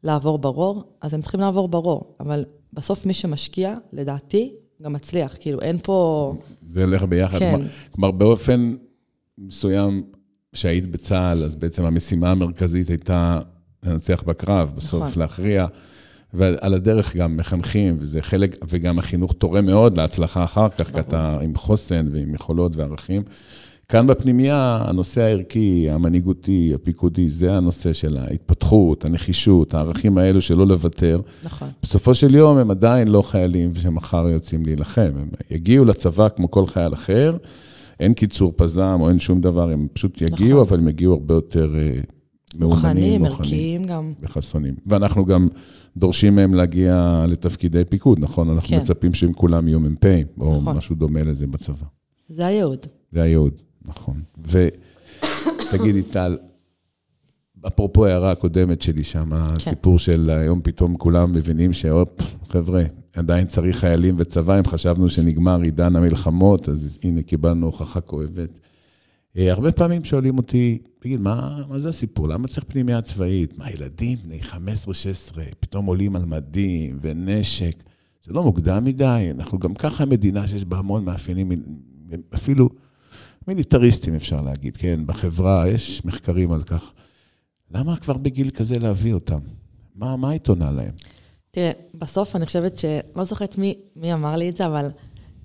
לעבור 0.03 0.39
ברור, 0.39 0.85
אז 1.01 1.15
הם 1.15 1.23
צריכים 1.23 1.41
לעבור 1.41 1.69
ברור. 1.69 2.17
אבל 2.21 2.45
בסוף 2.73 3.07
מי 3.07 3.15
שמשקיע, 3.15 3.75
לדעתי, 3.93 4.55
גם 4.83 4.93
מצליח. 4.93 5.37
כאילו, 5.41 5.61
אין 5.61 5.79
פה... 5.83 6.35
זה 6.69 6.85
הולך 6.85 7.03
ביחד. 7.03 7.39
כן. 7.39 7.51
כלומר, 7.53 7.69
כלומר, 7.91 8.11
באופן 8.11 8.75
מסוים, 9.39 10.03
שהיית 10.53 10.91
בצה"ל, 10.91 11.45
אז 11.45 11.55
בעצם 11.55 11.85
המשימה 11.85 12.31
המרכזית 12.31 12.89
הייתה 12.89 13.41
לנצח 13.83 14.23
בקרב, 14.23 14.73
בסוף 14.77 15.03
נכון. 15.03 15.23
להכריע. 15.23 15.67
ועל 16.37 16.75
הדרך 16.75 17.17
גם 17.17 17.37
מחנכים, 17.37 17.97
וזה 18.01 18.23
חלק, 18.23 18.57
וגם 18.69 18.99
החינוך 18.99 19.33
תורם 19.33 19.67
מאוד 19.67 19.97
להצלחה 19.97 20.45
אחר 20.45 20.69
כך, 20.69 20.95
כי 20.95 21.01
אתה 21.01 21.39
עם 21.43 21.55
חוסן 21.55 22.07
ועם 22.13 22.35
יכולות 22.35 22.77
וערכים. 22.77 23.23
כאן 23.89 24.07
בפנימייה, 24.07 24.85
הנושא 24.87 25.21
הערכי, 25.21 25.87
המנהיגותי, 25.91 26.73
הפיקודי, 26.75 27.31
זה 27.31 27.53
הנושא 27.53 27.93
של 27.93 28.17
ההתפתחות, 28.17 29.05
הנחישות, 29.05 29.75
הערכים 29.75 30.19
האלו 30.19 30.41
שלא 30.41 30.67
לוותר. 30.67 31.21
נכון. 31.45 31.69
בסופו 31.83 32.15
של 32.15 32.35
יום 32.35 32.59
הם 32.59 32.71
עדיין 32.71 33.09
לא 33.09 33.23
חיילים 33.23 33.75
שמחר 33.75 34.29
יוצאים 34.29 34.63
להילחם. 34.67 35.11
הם 35.21 35.29
יגיעו 35.51 35.85
לצבא 35.85 36.29
כמו 36.29 36.51
כל 36.51 36.67
חייל 36.67 36.95
אחר, 36.95 37.37
אין 38.01 38.15
קיצור 38.15 38.53
פזם 38.57 38.99
או 39.01 39.09
אין 39.09 39.19
שום 39.19 39.41
דבר, 39.41 39.71
הם 39.71 39.87
פשוט 39.93 40.21
יגיעו, 40.21 40.63
נכון. 40.63 40.69
אבל 40.69 40.79
הם 40.79 40.89
יגיעו 40.89 41.13
הרבה 41.13 41.35
יותר 41.35 41.75
אה, 41.79 42.01
מאומנים, 42.59 43.25
ערכיים 43.25 43.85
גם. 43.85 44.13
וחסונים. 44.21 44.75
ואנחנו 44.87 45.25
גם 45.25 45.49
דורשים 45.97 46.37
מהם 46.37 46.55
להגיע 46.55 47.25
לתפקידי 47.29 47.85
פיקוד, 47.85 48.19
נכון? 48.19 48.51
אנחנו 48.51 48.69
כן. 48.69 48.77
מצפים 48.77 49.15
שהם 49.15 49.33
כולם 49.33 49.69
יהיו 49.69 49.81
מ"פ, 49.81 50.05
או 50.41 50.61
נכון. 50.61 50.77
משהו 50.77 50.97
דומה 50.97 51.23
לזה 51.23 51.47
בצבא. 51.47 51.87
זה 52.29 52.47
הייעוד. 52.47 52.87
זה 53.13 53.23
הייעוד, 53.23 53.63
נכון. 53.85 54.23
ותגידי, 55.73 56.03
טל, 56.03 56.37
אפרופו 57.67 58.07
ההערה 58.07 58.31
הקודמת 58.33 58.83
שלי 58.83 59.05
שם, 59.05 59.33
הסיפור 59.33 59.99
של 59.99 60.31
היום 60.31 60.61
פתאום 60.63 60.97
כולם 60.97 61.33
מבינים 61.33 61.73
שהופ, 61.73 62.09
חבר'ה, 62.49 62.85
עדיין 63.17 63.47
צריך 63.47 63.79
חיילים 63.79 64.15
וצבא, 64.19 64.59
אם 64.59 64.65
חשבנו 64.65 65.09
שנגמר 65.09 65.61
עידן 65.61 65.97
המלחמות, 65.97 66.69
אז 66.69 66.99
הנה 67.03 67.23
קיבלנו 67.23 67.67
הוכחה 67.67 68.01
כואבת. 68.01 68.51
אה, 69.37 69.53
הרבה 69.53 69.73
פעמים 69.73 70.05
שואלים 70.05 70.39
אותי, 70.39 70.79
תגיד, 70.99 71.21
מה, 71.21 71.63
מה 71.69 71.79
זה 71.79 71.89
הסיפור? 71.89 72.29
למה 72.29 72.49
צריך 72.49 72.65
פנימייה 72.69 73.03
צבאית? 73.03 73.59
מה, 73.59 73.71
ילדים 73.71 74.19
בני 74.23 74.41
15-16, 74.43 74.55
פתאום 75.61 75.87
עולים 75.87 76.17
על 76.17 76.25
מדים 76.25 76.99
ונשק? 77.01 77.83
זה 78.25 78.33
לא 78.33 78.43
מוקדם 78.43 78.85
מדי, 78.85 79.29
אנחנו 79.31 79.59
גם 79.59 79.75
ככה 79.75 80.05
מדינה 80.05 80.47
שיש 80.47 80.65
בה 80.65 80.79
המון 80.79 81.05
מאפיינים, 81.05 81.53
אפילו 82.35 82.69
מיליטריסטים 83.49 84.15
אפשר 84.15 84.41
להגיד, 84.41 84.77
כן? 84.77 85.01
בחברה, 85.07 85.69
יש 85.69 86.05
מחקרים 86.05 86.53
על 86.53 86.63
כך. 86.63 86.93
למה 87.71 87.97
כבר 87.97 88.17
בגיל 88.17 88.51
כזה 88.51 88.79
להביא 88.79 89.15
אותם? 89.15 89.39
מה, 89.95 90.17
מה 90.17 90.31
היית 90.31 90.49
עונה 90.49 90.71
להם? 90.71 90.93
תראה, 91.51 91.71
בסוף 91.95 92.37
אני 92.37 92.47
חושבת 92.47 92.79
ש... 92.79 92.85
לא 93.17 93.25
זוכרת 93.25 93.59
מי, 93.59 93.75
מי 93.97 94.13
אמר 94.13 94.37
לי 94.37 94.49
את 94.49 94.57
זה, 94.57 94.67
אבל 94.67 94.89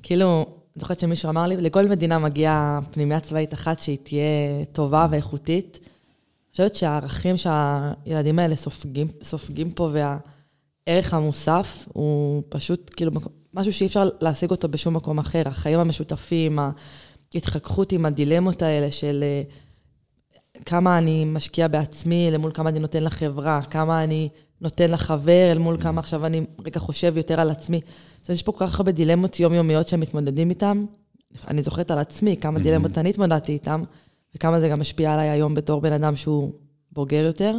כאילו, 0.03 0.60
אני 0.75 0.79
זוכרת 0.81 0.99
שמישהו 0.99 1.29
אמר 1.29 1.47
לי, 1.47 1.57
לכל 1.57 1.87
מדינה 1.87 2.19
מגיעה 2.19 2.79
פנימייה 2.91 3.19
צבאית 3.19 3.53
אחת 3.53 3.79
שהיא 3.79 3.97
תהיה 4.03 4.65
טובה 4.71 5.07
ואיכותית. 5.09 5.79
אני 5.81 6.51
חושבת 6.51 6.75
שהערכים 6.75 7.35
שהילדים 7.37 8.39
האלה 8.39 8.55
סופגים, 8.55 9.07
סופגים 9.23 9.71
פה 9.71 9.89
והערך 9.93 11.13
המוסף 11.13 11.87
הוא 11.93 12.43
פשוט 12.49 12.91
כאילו 12.95 13.11
משהו 13.53 13.73
שאי 13.73 13.87
אפשר 13.87 14.09
להשיג 14.21 14.51
אותו 14.51 14.69
בשום 14.69 14.93
מקום 14.95 15.19
אחר. 15.19 15.41
החיים 15.45 15.79
המשותפים, 15.79 16.59
ההתחככות 17.33 17.91
עם 17.91 18.05
הדילמות 18.05 18.61
האלה 18.61 18.91
של 18.91 19.23
אה, 19.23 19.43
כמה 20.65 20.97
אני 20.97 21.25
משקיע 21.25 21.67
בעצמי 21.67 22.31
למול 22.31 22.51
כמה 22.53 22.69
אני 22.69 22.79
נותן 22.79 23.03
לחברה, 23.03 23.61
כמה 23.61 24.03
אני 24.03 24.29
נותן 24.61 24.91
לחבר 24.91 25.51
אל 25.51 25.57
מול 25.57 25.77
כמה 25.81 25.99
עכשיו 25.99 26.25
אני 26.25 26.41
רגע 26.65 26.79
חושב 26.79 27.17
יותר 27.17 27.39
על 27.39 27.49
עצמי. 27.49 27.79
זאת 28.21 28.29
אומרת, 28.29 28.37
יש 28.37 28.43
פה 28.43 28.51
כל 28.51 28.67
כך 28.67 28.79
הרבה 28.79 28.91
דילמות 28.91 29.39
יומיומיות 29.39 29.87
שהם 29.87 29.99
מתמודדים 29.99 30.49
איתם. 30.49 30.85
אני 31.47 31.61
זוכרת 31.61 31.91
על 31.91 31.97
עצמי 31.99 32.37
כמה 32.37 32.59
דילמות 32.59 32.97
אני 32.97 33.09
התמודדתי 33.09 33.51
איתם, 33.51 33.83
וכמה 34.35 34.59
זה 34.59 34.69
גם 34.69 34.79
משפיע 34.79 35.13
עליי 35.13 35.29
היום 35.29 35.53
בתור 35.53 35.81
בן 35.81 35.93
אדם 35.93 36.15
שהוא 36.15 36.51
בוגר 36.91 37.23
יותר. 37.25 37.55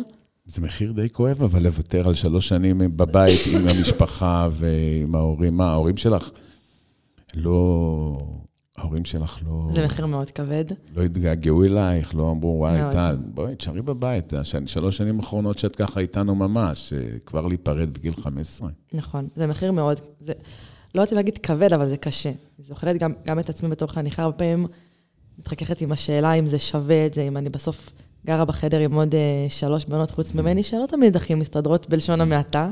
זה 0.47 0.61
מחיר 0.61 0.93
די 0.93 1.09
כואב, 1.09 1.43
אבל 1.43 1.63
לוותר 1.63 2.09
על 2.09 2.15
שלוש 2.15 2.49
שנים 2.49 2.97
בבית 2.97 3.41
עם 3.55 3.69
המשפחה 3.69 4.49
ועם 4.53 5.15
ההורים. 5.15 5.57
מה, 5.57 5.71
ההורים 5.71 5.97
שלך 5.97 6.31
לא... 7.35 8.19
ההורים 8.77 9.05
שלך 9.05 9.39
לא... 9.47 9.67
זה 9.71 9.85
מחיר 9.85 10.07
מאוד 10.07 10.31
כבד. 10.31 10.65
לא 10.95 11.03
התגעגעו 11.03 11.65
אלייך, 11.65 12.15
לא 12.15 12.31
אמרו, 12.31 12.57
וואי. 12.59 12.81
טל, 12.93 13.17
בואי, 13.35 13.57
תשארי 13.57 13.83
בבית. 13.83 14.33
שלוש 14.67 14.97
שנים 14.97 15.21
האחרונות 15.21 15.59
שאת 15.59 15.77
ככה 15.77 16.01
איתנו 16.01 16.35
ממש, 16.35 16.93
אה, 16.93 17.19
כבר 17.27 17.47
להיפרד 17.47 17.95
בגיל 17.95 18.15
15. 18.15 18.71
נכון, 18.93 19.29
זה 19.37 19.47
מחיר 19.47 19.73
מאוד, 19.73 20.01
זה, 20.21 20.33
לא 20.95 21.01
יודעת 21.01 21.13
אם 21.13 21.17
להגיד 21.17 21.39
כבד, 21.39 21.73
אבל 21.73 21.89
זה 21.89 21.97
קשה. 21.97 22.29
אני 22.29 22.67
זוכרת 22.67 22.97
גם, 22.97 23.13
גם 23.27 23.39
את 23.39 23.49
עצמי 23.49 23.69
בתור 23.69 23.89
חניכה, 23.89 24.23
הרבה 24.23 24.37
פעמים 24.37 24.67
מתחככת 25.39 25.81
עם 25.81 25.93
השאלה 25.93 26.33
אם 26.33 26.47
זה 26.47 26.59
שווה 26.59 27.07
את 27.07 27.15
זה, 27.15 27.23
אם 27.23 27.37
אני 27.37 27.49
בסוף 27.49 27.91
גרה 28.27 28.45
בחדר 28.45 28.79
עם 28.79 28.95
עוד 28.95 29.15
אה, 29.15 29.47
שלוש 29.49 29.85
בנות 29.85 30.11
חוץ 30.11 30.35
ממני, 30.35 30.63
שלא 30.63 30.85
תמיד 30.89 31.17
הכי 31.17 31.35
מסתדרות 31.35 31.89
בלשון 31.89 32.21
המעטה. 32.21 32.71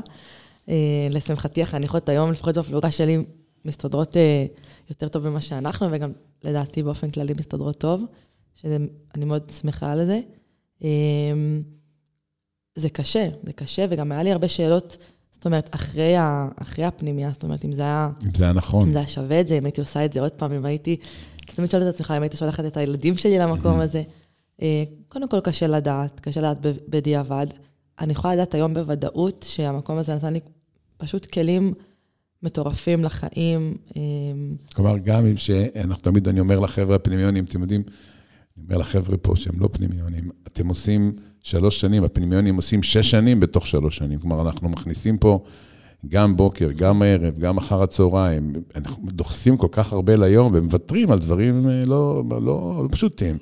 אה, 0.69 1.07
לשמחתי, 1.09 1.61
החניכות 1.61 2.09
היום, 2.09 2.31
לפחות 2.31 2.57
בפלוגה 2.57 2.91
שלי, 2.91 3.23
מסתדרות 3.65 4.17
אה, 4.17 4.45
יותר 4.89 5.07
טוב 5.07 5.29
ממה 5.29 5.41
שאנחנו, 5.41 5.87
וגם 5.91 6.11
לדעתי 6.43 6.83
באופן 6.83 7.11
כללי 7.11 7.33
מסתדרות 7.33 7.77
טוב, 7.77 8.03
שאני 8.53 9.25
מאוד 9.25 9.49
שמחה 9.49 9.91
על 9.91 10.05
זה. 10.05 10.19
אה, 10.83 10.89
זה 12.75 12.89
קשה, 12.89 13.29
זה 13.43 13.53
קשה, 13.53 13.85
וגם 13.89 14.11
היה 14.11 14.23
לי 14.23 14.31
הרבה 14.31 14.47
שאלות, 14.47 14.97
זאת 15.31 15.45
אומרת, 15.45 15.75
אחרי, 15.75 16.15
ה, 16.17 16.47
אחרי 16.55 16.85
הפנימייה, 16.85 17.31
זאת 17.31 17.43
אומרת, 17.43 17.65
אם 17.65 17.71
זה 17.71 17.81
היה, 17.81 18.09
אם 18.25 18.35
זה 18.35 18.43
היה 18.43 18.53
נכון. 18.53 18.87
אם 18.87 18.93
זה 18.93 18.99
היה 18.99 19.07
שווה 19.07 19.41
את 19.41 19.47
זה, 19.47 19.57
אם 19.57 19.65
הייתי 19.65 19.81
עושה 19.81 20.05
את 20.05 20.13
זה 20.13 20.21
עוד 20.21 20.31
פעם, 20.31 20.51
אם 20.51 20.65
הייתי, 20.65 20.97
אתה 21.45 21.53
תמיד 21.53 21.71
שואל 21.71 21.89
את 21.89 21.93
עצמך, 21.93 22.13
אם 22.17 22.21
הייתי 22.21 22.37
שולחת 22.37 22.65
את 22.65 22.77
הילדים 22.77 23.17
שלי 23.17 23.39
למקום 23.39 23.79
הזה. 23.79 24.03
אה, 24.61 24.83
קודם 25.07 25.27
כל, 25.27 25.39
קשה 25.39 25.67
לדעת, 25.67 26.19
קשה 26.19 26.41
לדעת 26.41 26.57
בדיעבד. 26.89 27.47
אני 27.99 28.11
יכולה 28.11 28.33
לדעת 28.33 28.53
היום 28.53 28.73
בוודאות 28.73 29.45
שהמקום 29.49 29.97
הזה 29.97 30.15
נתן 30.15 30.33
לי 30.33 30.39
פשוט 30.97 31.25
כלים 31.25 31.73
מטורפים 32.43 33.03
לחיים. 33.03 33.75
אה, 33.97 34.01
כלומר, 34.73 34.97
גם 34.97 35.25
אם 35.25 35.37
שאנחנו 35.37 36.03
תמיד, 36.03 36.27
אני 36.27 36.39
אומר 36.39 36.59
לחבר'ה 36.59 36.95
הפנימיונים, 36.95 37.43
אתם 37.43 37.61
יודעים, 37.61 37.83
אני 38.57 38.65
אומר 38.65 38.77
לחבר'ה 38.77 39.17
פה 39.17 39.35
שהם 39.35 39.59
לא 39.59 39.69
פנימיונים, 39.71 40.29
אתם 40.47 40.67
עושים 40.67 41.15
שלוש 41.39 41.79
שנים, 41.79 42.03
הפנימיונים 42.03 42.55
עושים 42.55 42.83
שש 42.83 43.11
שנים 43.11 43.39
בתוך 43.39 43.67
שלוש 43.67 43.97
שנים. 43.97 44.19
כלומר, 44.19 44.41
אנחנו 44.41 44.69
מכניסים 44.69 45.17
פה 45.17 45.43
גם 46.07 46.35
בוקר, 46.35 46.69
גם 46.71 47.01
ערב, 47.01 47.39
גם 47.39 47.57
אחר 47.57 47.83
הצהריים, 47.83 48.53
אנחנו 48.75 49.11
דוחסים 49.11 49.57
כל 49.57 49.67
כך 49.71 49.93
הרבה 49.93 50.15
ליום 50.15 50.51
ומוותרים 50.55 51.11
על 51.11 51.19
דברים 51.19 51.69
אה, 51.69 51.85
לא, 51.85 52.23
לא, 52.29 52.41
לא 52.41 52.87
פשוטים. 52.91 53.37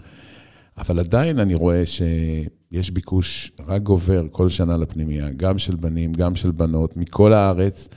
אבל 0.78 1.00
עדיין 1.00 1.40
אני 1.40 1.56
רואה 1.56 1.84
שיש 1.86 2.92
ביקוש 2.92 3.52
רק 3.68 3.82
גובר 3.82 4.26
כל 4.32 4.50
שנה 4.50 4.78
לפנימייה, 4.78 5.30
גם 5.38 5.58
של 5.58 5.76
בנים, 5.76 6.14
גם 6.14 6.36
של 6.36 6.52
בנות, 6.52 6.98
מכל 6.98 7.34
הארץ. 7.34 7.90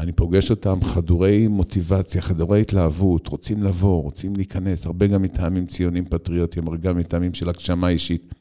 אני 0.00 0.12
פוגש 0.12 0.50
אותם 0.50 0.84
חדורי 0.84 1.48
מוטיבציה, 1.48 2.22
חדורי 2.22 2.60
התלהבות, 2.60 3.28
רוצים 3.28 3.62
לבוא, 3.62 4.02
רוצים 4.02 4.36
להיכנס, 4.36 4.86
הרבה 4.86 5.06
גם 5.06 5.22
מטעמים 5.22 5.66
ציונים 5.66 6.04
פטריוטיים, 6.04 6.68
הרבה 6.68 6.78
גם 6.78 6.98
מטעמים 6.98 7.34
של 7.34 7.48
הגשמה 7.48 7.88
אישית. 7.88 8.34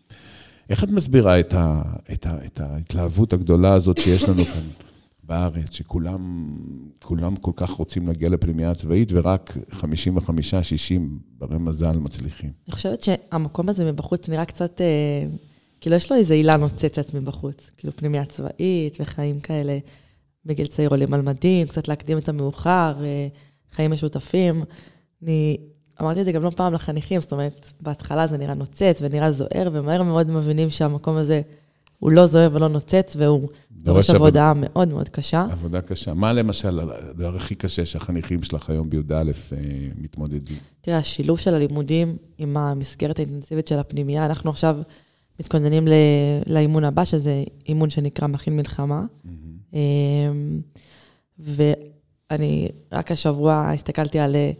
איך 0.69 0.83
את 0.83 0.89
מסבירה 0.89 1.39
את, 1.39 1.53
ה, 1.53 1.81
את, 2.13 2.25
ה, 2.25 2.45
את 2.45 2.61
ההתלהבות 2.61 3.33
הגדולה 3.33 3.73
הזאת 3.73 3.97
שיש 3.97 4.23
לנו 4.23 4.45
כאן 4.45 4.61
בארץ, 5.23 5.71
שכולם 5.71 6.47
כולם 7.03 7.35
כל 7.35 7.51
כך 7.55 7.69
רוצים 7.69 8.07
להגיע 8.07 8.29
לפנימייה 8.29 8.71
הצבאית, 8.71 9.09
ורק 9.13 9.57
55-60 9.71 9.83
ברי 11.37 11.57
מזל 11.57 11.97
מצליחים? 11.97 12.51
אני 12.67 12.75
חושבת 12.75 13.03
שהמקום 13.03 13.69
הזה 13.69 13.91
מבחוץ 13.91 14.29
נראה 14.29 14.45
קצת, 14.45 14.81
אה, 14.81 15.25
כאילו 15.81 15.95
יש 15.95 16.11
לו 16.11 16.17
איזו 16.17 16.33
עילה 16.33 16.57
נוצצת 16.57 17.13
מבחוץ, 17.13 17.71
כאילו 17.77 17.95
פנימייה 17.95 18.25
צבאית 18.25 18.97
וחיים 18.99 19.39
כאלה 19.39 19.77
בגיל 20.45 20.67
צעיר 20.67 20.89
עולים 20.89 21.13
על 21.13 21.21
מדים, 21.21 21.67
קצת 21.67 21.87
להקדים 21.87 22.17
את 22.17 22.29
המאוחר, 22.29 22.93
אה, 23.03 23.27
חיים 23.71 23.91
משותפים. 23.91 24.63
אני 25.23 25.57
אמרתי 26.01 26.19
את 26.21 26.25
זה 26.25 26.31
גם 26.31 26.43
לא 26.43 26.49
פעם 26.49 26.73
לחניכים, 26.73 27.21
זאת 27.21 27.31
אומרת, 27.31 27.73
בהתחלה 27.81 28.27
זה 28.27 28.37
נראה 28.37 28.53
נוצץ 28.53 28.99
ונראה 29.01 29.31
זוהר, 29.31 29.69
ומהר 29.73 30.03
מאוד 30.03 30.29
מבינים 30.31 30.69
שהמקום 30.69 31.15
הזה 31.17 31.41
הוא 31.99 32.11
לא 32.11 32.25
זוהר 32.25 32.49
ולא 32.53 32.67
נוצץ, 32.67 33.15
והוא 33.19 33.49
דורש 33.71 34.09
עבודה 34.09 34.53
מאוד 34.55 34.87
מאוד 34.93 35.09
קשה. 35.09 35.47
עבודה 35.51 35.81
קשה. 35.81 36.13
מה 36.13 36.33
למשל 36.33 36.79
הדבר 36.79 37.35
הכי 37.35 37.55
קשה 37.55 37.85
שהחניכים 37.85 38.43
שלך 38.43 38.69
היום 38.69 38.89
בי"א 38.89 39.13
אה, 39.13 39.57
מתמודדים? 39.95 40.57
תראה, 40.81 40.97
השילוב 40.97 41.39
של 41.39 41.53
הלימודים 41.53 42.17
עם 42.37 42.57
המסגרת 42.57 43.19
האינטנסיבית 43.19 43.67
של 43.67 43.79
הפנימייה, 43.79 44.25
אנחנו 44.25 44.49
עכשיו 44.49 44.77
מתכוננים 45.39 45.87
ל- 45.87 45.93
לאימון 46.47 46.83
הבא, 46.83 47.05
שזה 47.05 47.43
אימון 47.67 47.89
שנקרא 47.89 48.27
מכין 48.27 48.55
מלחמה. 48.57 49.03
אמ, 49.25 49.31
ואני 51.39 52.69
רק 52.91 53.11
השבוע 53.11 53.71
הסתכלתי 53.73 54.19
על 54.19 54.35
אה, 54.35 54.51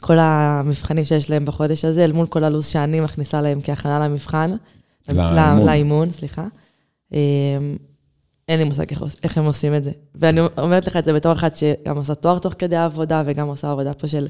כל 0.00 0.18
המבחנים 0.18 1.04
שיש 1.04 1.30
להם 1.30 1.44
בחודש 1.44 1.84
הזה, 1.84 2.04
אל 2.04 2.12
מול 2.12 2.26
כל 2.26 2.44
הלו"ז 2.44 2.66
שאני 2.66 3.00
מכניסה 3.00 3.40
להם 3.40 3.60
כהכנה 3.62 3.98
למבחן. 3.98 4.56
לאימון. 5.08 5.66
לאימון, 5.66 6.10
סליחה. 6.10 6.46
אמ, 7.12 7.18
אין 8.48 8.58
לי 8.58 8.64
מושג 8.64 8.90
איך, 8.90 9.02
איך 9.22 9.38
הם 9.38 9.44
עושים 9.44 9.74
את 9.74 9.84
זה. 9.84 9.90
ואני 10.14 10.40
אומרת 10.58 10.86
לך 10.86 10.96
את 10.96 11.04
זה 11.04 11.12
בתור 11.12 11.32
אחת 11.32 11.56
שגם 11.56 11.96
עושה 11.96 12.14
תואר 12.14 12.38
תוך 12.38 12.54
כדי 12.58 12.76
העבודה, 12.76 13.22
וגם 13.26 13.48
עושה 13.48 13.70
עבודה 13.70 13.94
פה 13.94 14.08
של 14.08 14.26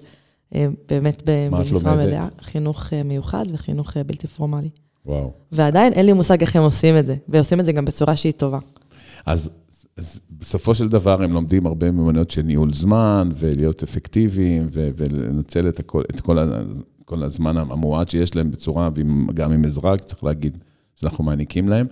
אה, 0.54 0.66
באמת 0.88 1.22
במשרה? 1.24 1.94
מלאה, 1.94 2.26
חינוך 2.40 2.92
אה, 2.92 3.02
מיוחד 3.02 3.44
וחינוך 3.52 3.96
בלתי 3.96 4.26
פורמלי. 4.26 4.68
וואו. 5.06 5.32
ועדיין 5.52 5.92
אין 5.92 6.06
לי 6.06 6.12
מושג 6.12 6.40
איך 6.40 6.56
הם 6.56 6.62
עושים 6.62 6.98
את 6.98 7.06
זה, 7.06 7.16
ועושים 7.28 7.60
את 7.60 7.64
זה 7.64 7.72
גם 7.72 7.84
בצורה 7.84 8.16
שהיא 8.16 8.32
טובה. 8.32 8.58
אז, 9.26 9.50
אז 9.96 10.20
בסופו 10.30 10.74
של 10.74 10.88
דבר 10.88 11.22
הם 11.22 11.32
לומדים 11.32 11.66
הרבה 11.66 11.90
מיומנויות 11.90 12.30
של 12.30 12.42
ניהול 12.42 12.72
זמן, 12.72 13.30
ולהיות 13.36 13.82
אפקטיביים, 13.82 14.68
ו- 14.72 14.88
ולנצל 14.96 15.68
את, 15.68 15.80
הכל, 15.80 16.02
את 16.14 16.20
כל, 16.20 16.38
ה- 16.38 16.60
כל 17.04 17.22
הזמן 17.22 17.56
המועט 17.56 18.08
שיש 18.08 18.36
להם 18.36 18.50
בצורה, 18.50 18.90
וגם 19.28 19.52
עם 19.52 19.64
עזרה, 19.64 19.96
צריך 19.98 20.24
להגיד 20.24 20.58
שאנחנו 20.96 21.24
מעניקים 21.24 21.68
להם. 21.68 21.86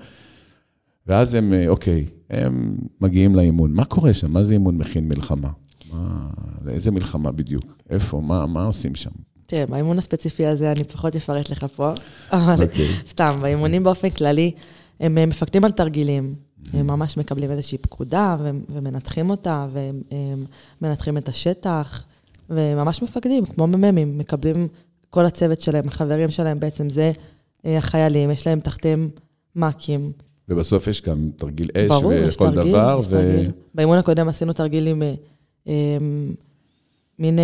ואז 1.07 1.35
הם, 1.35 1.53
אה, 1.53 1.69
אוקיי, 1.69 2.07
הם 2.31 2.77
מגיעים 3.01 3.35
לאימון. 3.35 3.73
מה 3.73 3.85
קורה 3.85 4.15
שם? 4.15 4.33
מה 4.33 4.45
זה 4.45 4.55
אימון 4.55 4.79
מכין 4.79 5.09
מלחמה? 5.09 5.49
מה, 5.93 6.29
לאיזה 6.65 6.91
מלחמה 6.91 7.33
בדיוק? 7.33 7.79
איפה? 7.91 8.21
מה, 8.21 8.47
מה 8.47 8.65
עושים 8.65 8.95
שם? 8.95 9.11
תראה, 9.47 9.67
באימון 9.67 9.99
הספציפי 9.99 10.47
הזה 10.47 10.73
אני 10.73 10.85
פחות 10.85 11.17
אפרט 11.17 11.51
לך 11.51 11.67
פה, 11.77 11.93
אבל 12.33 12.63
אוקיי. 12.65 12.89
סתם, 13.09 13.39
באימונים 13.43 13.85
באופן 13.85 14.11
כללי, 14.11 14.51
הם 15.01 15.19
אה, 15.19 15.27
מפקדים 15.27 15.65
על 15.65 15.71
תרגילים. 15.71 16.35
הם 16.73 16.87
ממש 16.87 17.16
מקבלים 17.16 17.50
איזושהי 17.50 17.78
פקודה 17.78 18.37
ו- 18.40 18.50
ומנתחים 18.68 19.30
אותה, 19.30 19.66
ומנתחים 20.80 21.18
את 21.18 21.28
השטח, 21.28 22.04
וממש 22.50 23.02
מפקדים, 23.02 23.44
כמו 23.44 23.66
מ"מים, 23.66 24.18
מקבלים 24.18 24.68
כל 25.11 25.26
הצוות 25.26 25.61
שלהם, 25.61 25.88
החברים 25.88 26.30
שלהם 26.30 26.61
בעצם 26.61 26.90
זה 26.90 27.12
אה, 27.66 27.78
החיילים, 27.78 28.30
יש 28.30 28.47
להם 28.47 28.61
תחתיהם 28.61 29.09
מ"כים. 29.56 30.12
ובסוף 30.49 30.88
יש 30.88 31.02
גם 31.02 31.30
תרגיל 31.37 31.71
אש 31.76 31.88
ברור, 31.88 32.12
וכל 32.26 32.50
תרגיל, 32.50 32.73
דבר. 32.73 32.99
יש 33.00 33.06
תרגיל. 33.06 33.50
באימון 33.75 33.99
הקודם 33.99 34.28
עשינו 34.28 34.52
תרגיל 34.52 34.87
עם 34.87 35.02
אה, 35.02 35.14
אה, 35.68 35.97
מין 37.18 37.38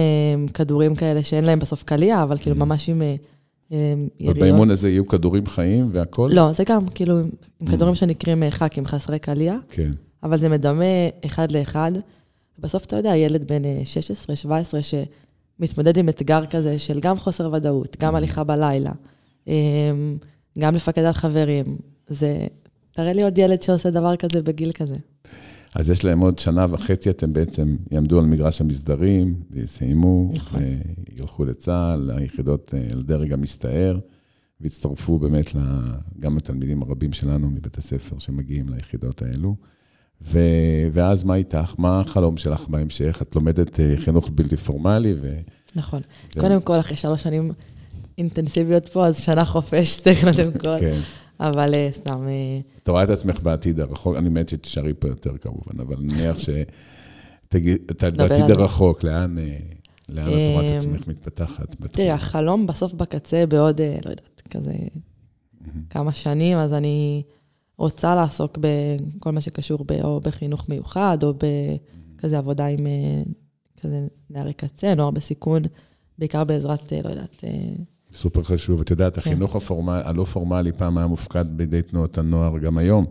כדורים 0.55 0.95
כאלה 0.95 1.23
שאין 1.23 1.45
להם 1.45 1.59
בסוף 1.59 1.83
קליע, 1.83 2.23
אבל 2.23 2.39
כאילו 2.39 2.57
ממש 2.57 2.89
עם 2.89 3.03
יריות. 3.71 4.37
ובאימון 4.37 4.71
הזה 4.71 4.91
יהיו 4.91 5.07
כדורים 5.07 5.47
חיים 5.47 5.89
והכל? 5.93 6.31
לא, 6.33 6.53
זה 6.53 6.65
גם 6.67 6.89
כאילו 6.89 7.19
עם 7.61 7.67
כדורים 7.71 7.95
שנקראים 7.95 8.43
אה, 8.43 8.51
ח"כים, 8.51 8.87
חסרי 8.87 9.19
קליע, 9.19 9.57
כן. 9.71 9.91
אבל 10.23 10.37
זה 10.37 10.49
מדמה 10.49 10.85
אחד 11.27 11.53
לאחד. 11.53 11.93
בסוף 12.59 12.85
אתה 12.85 12.97
יודע, 12.97 13.17
ילד 13.17 13.49
בן 13.49 13.65
אה, 13.65 13.81
16, 13.85 14.37
17, 14.37 14.81
שמתמודד 14.83 15.97
עם 15.97 16.09
אתגר 16.09 16.47
כזה 16.47 16.79
של 16.79 17.01
גם 17.01 17.17
חוסר 17.17 17.53
ודאות, 17.53 17.97
גם 18.01 18.15
הליכה 18.15 18.45
בלילה, 18.45 18.93
אה, 19.49 19.55
גם 20.59 20.75
לפקד 20.75 21.03
על 21.03 21.13
חברים. 21.13 21.77
זה, 22.09 22.47
תראה 22.93 23.13
לי 23.13 23.23
עוד 23.23 23.39
ילד 23.39 23.63
שעושה 23.63 23.91
דבר 23.91 24.17
כזה 24.17 24.43
בגיל 24.43 24.73
כזה. 24.73 24.97
אז 25.75 25.91
יש 25.91 26.05
להם 26.05 26.21
עוד 26.21 26.39
שנה 26.39 26.67
וחצי, 26.71 27.11
אתם 27.11 27.33
בעצם 27.33 27.77
יעמדו 27.91 28.19
על 28.19 28.27
מגרש 28.27 28.61
המסדרים, 28.61 29.35
ויסיימו, 29.51 30.33
נכון. 30.37 30.61
וילכו 31.17 31.45
לצה"ל, 31.45 32.13
ליחידות, 32.15 32.75
אה, 32.77 32.97
לדרג 32.97 33.33
המסתער, 33.33 33.99
ויצטרפו 34.61 35.19
באמת 35.19 35.47
גם 36.21 36.37
לתלמידים 36.37 36.83
הרבים 36.83 37.13
שלנו 37.13 37.51
מבית 37.51 37.79
הספר 37.79 38.19
שמגיעים 38.19 38.69
ליחידות 38.69 39.23
האלו. 39.23 39.57
ו... 40.23 40.39
ואז 40.93 41.25
מה 41.25 41.35
איתך? 41.35 41.75
מה 41.79 42.01
החלום 42.01 42.37
שלך 42.37 42.69
בהמשך? 42.69 43.19
את 43.23 43.35
לומדת 43.35 43.81
אה, 43.81 43.95
חינוך 43.97 44.31
בלתי 44.35 44.57
פורמלי, 44.57 45.15
ו... 45.21 45.41
נכון. 45.77 46.01
כן. 46.31 46.41
קודם 46.41 46.61
כל, 46.61 46.81
אחרי 46.81 46.97
שלוש 46.97 47.23
שנים 47.23 47.53
אינטנסיביות 48.19 48.89
פה, 48.89 49.07
אז 49.07 49.19
שנה 49.19 49.45
חופש, 49.45 50.01
זה 50.05 50.13
קודם 50.21 50.59
כל. 50.65 50.79
כן. 50.81 51.01
אבל 51.41 51.75
אה, 51.75 51.89
סתם, 51.93 52.29
אה, 52.29 52.61
את 52.83 52.89
רואה 52.89 53.05
את 53.05 53.11
עצמך 53.11 53.43
בעתיד 53.43 53.81
הרחוק, 53.81 54.17
אני 54.17 54.29
מת 54.29 54.49
שתישארי 54.49 54.95
פה 54.95 55.09
יותר 55.09 55.39
כמובן, 55.39 55.81
אבל 55.81 55.97
נניח 55.99 56.39
ש... 56.39 56.51
בעתיד. 58.17 58.51
הרחוק, 58.51 59.05
לאן, 59.05 59.39
אה, 59.39 59.57
לאן 60.09 60.29
את 60.29 60.33
רואה 60.53 60.69
את 60.69 60.77
עצמך 60.77 61.09
מתפתחת? 61.09 61.77
תראה, 61.93 62.15
החלום 62.15 62.67
בסוף 62.67 62.95
בקצה 62.95 63.47
בעוד, 63.47 63.81
לא 63.81 64.11
יודעת, 64.11 64.43
כזה 64.51 64.73
כמה 65.91 66.13
שנים, 66.13 66.59
אז 66.59 66.73
אני 66.73 67.23
רוצה 67.79 68.15
לעסוק 68.15 68.59
בכל 68.61 69.33
מה 69.33 69.41
שקשור 69.41 69.85
ב, 69.87 69.93
או 69.93 70.21
בחינוך 70.21 70.69
מיוחד, 70.69 71.19
או 71.23 71.35
בכזה 72.17 72.39
עבודה 72.39 72.67
עם 72.67 72.87
כזה 73.81 74.07
נערי 74.31 74.53
קצה, 74.53 74.95
נוער 74.95 75.11
בסיכון, 75.11 75.63
בעיקר 76.19 76.45
בעזרת, 76.45 76.93
לא 76.93 77.09
יודעת, 77.09 77.45
סופר 78.15 78.43
חשוב. 78.43 78.81
את 78.81 78.91
יודעת, 78.91 79.15
כן. 79.15 79.21
החינוך 79.21 79.57
הפורמל, 79.57 80.03
הלא 80.05 80.25
פורמלי 80.25 80.73
פעם 80.73 80.99
היה 80.99 81.07
מופקד 81.07 81.47
בידי 81.57 81.83
תנועות 81.83 82.19
הנוער, 82.19 82.59
גם 82.59 82.79
היום, 82.79 83.07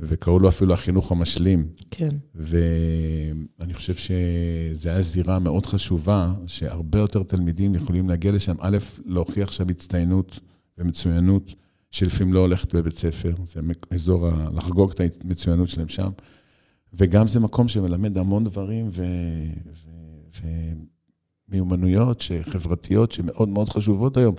וקראו 0.00 0.38
לו 0.38 0.48
אפילו 0.48 0.74
החינוך 0.74 1.12
המשלים. 1.12 1.68
כן, 1.90 2.08
ואני 2.34 3.74
חושב 3.74 3.94
שזו 3.94 4.88
הייתה 4.88 5.02
זירה 5.02 5.38
מאוד 5.38 5.66
חשובה, 5.66 6.34
שהרבה 6.46 6.98
יותר 6.98 7.22
תלמידים 7.22 7.74
יכולים 7.74 8.08
להגיע 8.08 8.32
לשם, 8.32 8.56
א', 8.60 8.78
להוכיח 9.06 9.52
שם 9.52 9.68
הצטיינות 9.68 10.40
ומצוינות, 10.78 11.54
שלפעמים 11.90 12.32
לא 12.34 12.38
הולכת 12.38 12.74
בבית 12.74 12.94
ספר, 12.94 13.34
זה 13.44 13.60
אזור, 13.90 14.28
ה- 14.28 14.48
לחגוג 14.54 14.90
את 14.90 15.00
המצוינות 15.24 15.68
שלהם 15.68 15.88
שם, 15.88 16.10
וגם 16.94 17.28
זה 17.28 17.40
מקום 17.40 17.68
שמלמד 17.68 18.18
המון 18.18 18.44
דברים 18.44 18.88
ו... 18.92 19.04
ו... 19.66 19.88
ומיומנויות 20.42 20.97
ש- 22.20 22.32
חברתיות 22.32 23.12
שמאוד 23.12 23.48
מאוד 23.48 23.68
חשובות 23.68 24.16
היום. 24.16 24.34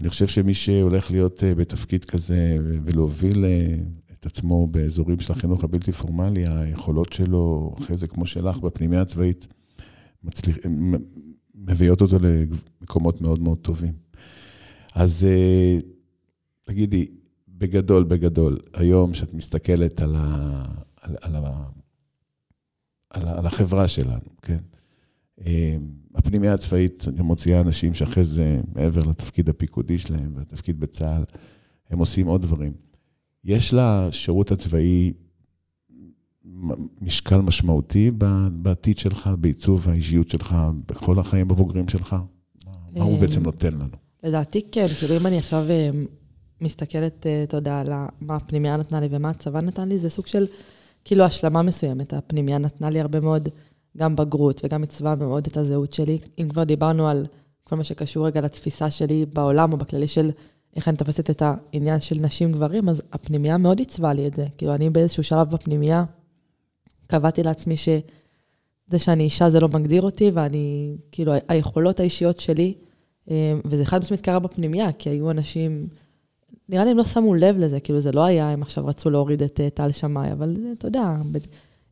אני 0.00 0.08
חושב 0.08 0.26
שמי 0.26 0.54
שהולך 0.54 1.10
להיות 1.10 1.44
אה, 1.44 1.54
בתפקיד 1.54 2.04
כזה 2.04 2.56
ולהוביל 2.84 3.44
אה, 3.44 3.74
את 4.12 4.26
עצמו 4.26 4.66
באזורים 4.66 5.20
של 5.20 5.32
החינוך 5.32 5.64
הבלתי 5.64 5.92
פורמלי, 5.92 6.44
היכולות 6.52 7.12
שלו, 7.12 7.74
אחרי 7.78 7.96
זה, 7.96 8.06
כמו 8.06 8.26
שלך, 8.26 8.58
בפנימייה 8.58 9.02
הצבאית, 9.02 9.46
מצליח, 10.24 10.56
מ- 10.66 10.94
מביאות 11.54 12.02
אותו 12.02 12.16
למקומות 12.20 13.20
מאוד 13.20 13.40
מאוד 13.40 13.58
טובים. 13.58 13.92
אז 14.94 15.24
אה, 15.24 15.78
תגידי, 16.64 17.06
בגדול, 17.48 18.04
בגדול, 18.04 18.58
היום 18.74 19.14
שאת 19.14 19.34
מסתכלת 19.34 20.00
על, 20.00 20.14
ה, 20.18 20.62
על, 21.00 21.16
על, 21.20 21.36
ה, 21.36 21.64
על, 23.10 23.28
ה, 23.28 23.38
על 23.38 23.46
החברה 23.46 23.88
שלנו, 23.88 24.36
כן? 24.42 24.58
אה, 25.46 25.76
הפנימייה 26.14 26.54
הצבאית 26.54 27.04
גם 27.16 27.24
מוציאה 27.24 27.60
אנשים 27.60 27.94
שאחרי 27.94 28.24
זה, 28.24 28.60
מעבר 28.74 29.00
לתפקיד 29.04 29.48
הפיקודי 29.48 29.98
שלהם 29.98 30.32
והתפקיד 30.36 30.80
בצה"ל, 30.80 31.24
הם 31.90 31.98
עושים 31.98 32.26
עוד 32.26 32.42
דברים. 32.42 32.72
יש 33.44 33.74
לשירות 33.74 34.52
הצבאי 34.52 35.12
משקל 37.00 37.40
משמעותי 37.40 38.10
בעתיד 38.52 38.98
שלך, 38.98 39.30
בעיצוב 39.40 39.88
האישיות 39.88 40.28
שלך, 40.28 40.56
בכל 40.86 41.18
החיים 41.18 41.50
הבוגרים 41.50 41.88
שלך? 41.88 42.16
מה- 42.92 43.04
הוא 43.04 43.14
אה, 43.14 43.20
בעצם 43.20 43.42
נותן 43.42 43.72
לנו? 43.72 43.88
לדעתי 44.22 44.62
כן, 44.72 44.86
כאילו 44.98 45.16
אם 45.16 45.26
אני 45.26 45.38
עכשיו 45.38 45.70
אה, 45.70 45.90
מסתכלת, 46.60 47.26
אתה 47.44 47.56
יודע, 47.56 47.80
על 47.80 47.92
מה 48.20 48.36
הפנימייה 48.36 48.76
נתנה 48.76 49.00
לי 49.00 49.08
ומה 49.10 49.30
הצבא 49.30 49.60
נתן 49.60 49.88
לי, 49.88 49.98
זה 49.98 50.10
סוג 50.10 50.26
של 50.26 50.46
כאילו 51.04 51.24
השלמה 51.24 51.62
מסוימת. 51.62 52.12
הפנימייה 52.12 52.58
נתנה 52.58 52.90
לי 52.90 53.00
הרבה 53.00 53.20
מאוד, 53.20 53.48
גם 53.96 54.16
בגרות 54.16 54.60
וגם 54.64 54.82
עיצבה 54.82 55.14
מאוד 55.14 55.46
את 55.46 55.56
הזהות 55.56 55.92
שלי. 55.92 56.18
אם 56.38 56.48
כבר 56.48 56.64
דיברנו 56.64 57.08
על 57.08 57.26
כל 57.64 57.76
מה 57.76 57.84
שקשור 57.84 58.26
רגע 58.26 58.40
לתפיסה 58.40 58.90
שלי 58.90 59.26
בעולם 59.26 59.72
או 59.72 59.76
בכללי 59.78 60.08
של 60.08 60.30
איך 60.76 60.88
אני 60.88 60.96
תופסת 60.96 61.30
את 61.30 61.42
העניין 61.42 62.00
של 62.00 62.16
נשים 62.20 62.52
גברים, 62.52 62.88
אז 62.88 63.02
הפנימייה 63.12 63.58
מאוד 63.58 63.78
עיצבה 63.78 64.12
לי 64.12 64.26
את 64.26 64.34
זה. 64.34 64.46
כאילו, 64.58 64.74
אני 64.74 64.90
באיזשהו 64.90 65.22
שלב 65.22 65.50
בפנימייה, 65.50 66.04
קבעתי 67.06 67.42
לעצמי 67.42 67.76
ש... 67.76 67.88
זה 68.88 68.98
שאני 68.98 69.24
אישה 69.24 69.50
זה 69.50 69.60
לא 69.60 69.68
מגדיר 69.68 70.02
אותי, 70.02 70.30
ואני, 70.34 70.96
כאילו, 71.12 71.32
היכולות 71.48 72.00
האישיות 72.00 72.40
שלי, 72.40 72.74
אה, 73.30 73.52
וזה 73.64 73.84
חד 73.84 74.00
משמעית 74.00 74.20
קרה 74.20 74.38
בפנימייה, 74.38 74.92
כי 74.92 75.10
היו 75.10 75.30
אנשים, 75.30 75.88
נראה 76.68 76.84
לי 76.84 76.90
הם 76.90 76.96
לא 76.96 77.04
שמו 77.04 77.34
לב 77.34 77.56
לזה, 77.58 77.80
כאילו 77.80 78.00
זה 78.00 78.12
לא 78.12 78.24
היה, 78.24 78.50
הם 78.50 78.62
עכשיו 78.62 78.86
רצו 78.86 79.10
להוריד 79.10 79.42
את 79.42 79.60
אה, 79.60 79.70
טל 79.70 79.92
שמאי, 79.92 80.32
אבל 80.32 80.56
זה, 80.56 80.72
אתה 80.72 80.88
יודע, 80.88 81.16